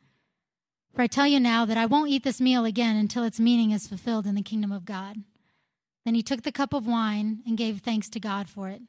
For 0.95 1.03
I 1.03 1.07
tell 1.07 1.29
you 1.29 1.39
now 1.39 1.65
that 1.65 1.77
I 1.77 1.87
won't 1.87 2.11
eat 2.11 2.25
this 2.25 2.41
meal 2.41 2.65
again 2.65 2.97
until 2.97 3.23
its 3.23 3.39
meaning 3.39 3.71
is 3.71 3.87
fulfilled 3.87 4.27
in 4.27 4.35
the 4.35 4.43
kingdom 4.43 4.73
of 4.73 4.85
God. 4.85 5.19
Then 6.05 6.17
he 6.17 6.23
took 6.23 6.43
the 6.43 6.51
cup 6.51 6.73
of 6.73 6.87
wine 6.89 7.41
and 7.47 7.57
gave 7.57 7.81
thanks 7.81 8.09
to 8.09 8.19
God 8.19 8.49
for 8.49 8.69
it. 8.69 8.83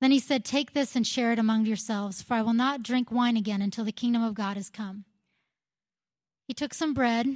Then 0.00 0.10
he 0.12 0.18
said, 0.18 0.44
Take 0.44 0.72
this 0.72 0.94
and 0.94 1.06
share 1.06 1.32
it 1.32 1.38
among 1.38 1.66
yourselves, 1.66 2.22
for 2.22 2.34
I 2.34 2.42
will 2.42 2.52
not 2.52 2.82
drink 2.82 3.10
wine 3.10 3.36
again 3.36 3.62
until 3.62 3.84
the 3.84 3.92
kingdom 3.92 4.22
of 4.22 4.34
God 4.34 4.56
has 4.56 4.70
come. 4.70 5.04
He 6.46 6.54
took 6.54 6.72
some 6.72 6.94
bread 6.94 7.26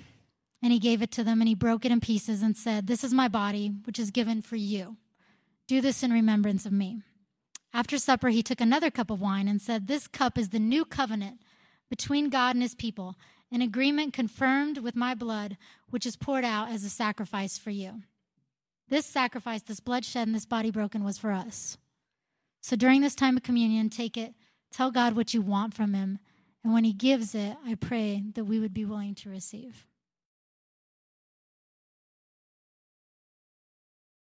and 0.62 0.72
he 0.72 0.78
gave 0.78 1.02
it 1.02 1.10
to 1.12 1.24
them, 1.24 1.40
and 1.40 1.48
he 1.48 1.56
broke 1.56 1.84
it 1.84 1.90
in 1.90 2.00
pieces 2.00 2.40
and 2.40 2.56
said, 2.56 2.86
This 2.86 3.02
is 3.02 3.12
my 3.12 3.26
body, 3.26 3.72
which 3.84 3.98
is 3.98 4.12
given 4.12 4.42
for 4.42 4.54
you. 4.54 4.96
Do 5.66 5.80
this 5.80 6.04
in 6.04 6.12
remembrance 6.12 6.64
of 6.64 6.72
me. 6.72 7.02
After 7.74 7.98
supper, 7.98 8.28
he 8.28 8.42
took 8.42 8.60
another 8.60 8.90
cup 8.90 9.10
of 9.10 9.20
wine 9.20 9.48
and 9.48 9.60
said, 9.60 9.86
This 9.86 10.06
cup 10.06 10.38
is 10.38 10.50
the 10.50 10.60
new 10.60 10.84
covenant 10.84 11.40
between 11.90 12.30
God 12.30 12.54
and 12.54 12.62
his 12.62 12.76
people, 12.76 13.16
an 13.50 13.60
agreement 13.60 14.12
confirmed 14.12 14.78
with 14.78 14.94
my 14.94 15.14
blood, 15.14 15.56
which 15.90 16.06
is 16.06 16.16
poured 16.16 16.44
out 16.44 16.70
as 16.70 16.84
a 16.84 16.90
sacrifice 16.90 17.58
for 17.58 17.70
you. 17.70 18.02
This 18.88 19.04
sacrifice, 19.04 19.62
this 19.62 19.80
bloodshed, 19.80 20.28
and 20.28 20.34
this 20.34 20.46
body 20.46 20.70
broken 20.70 21.02
was 21.02 21.18
for 21.18 21.32
us. 21.32 21.76
So 22.62 22.76
during 22.76 23.00
this 23.00 23.16
time 23.16 23.36
of 23.36 23.42
communion, 23.42 23.90
take 23.90 24.16
it, 24.16 24.34
tell 24.70 24.90
God 24.90 25.14
what 25.14 25.34
you 25.34 25.42
want 25.42 25.74
from 25.74 25.94
Him. 25.94 26.20
And 26.62 26.72
when 26.72 26.84
He 26.84 26.92
gives 26.92 27.34
it, 27.34 27.56
I 27.66 27.74
pray 27.74 28.22
that 28.34 28.44
we 28.44 28.60
would 28.60 28.72
be 28.72 28.84
willing 28.84 29.14
to 29.16 29.28
receive. 29.28 29.86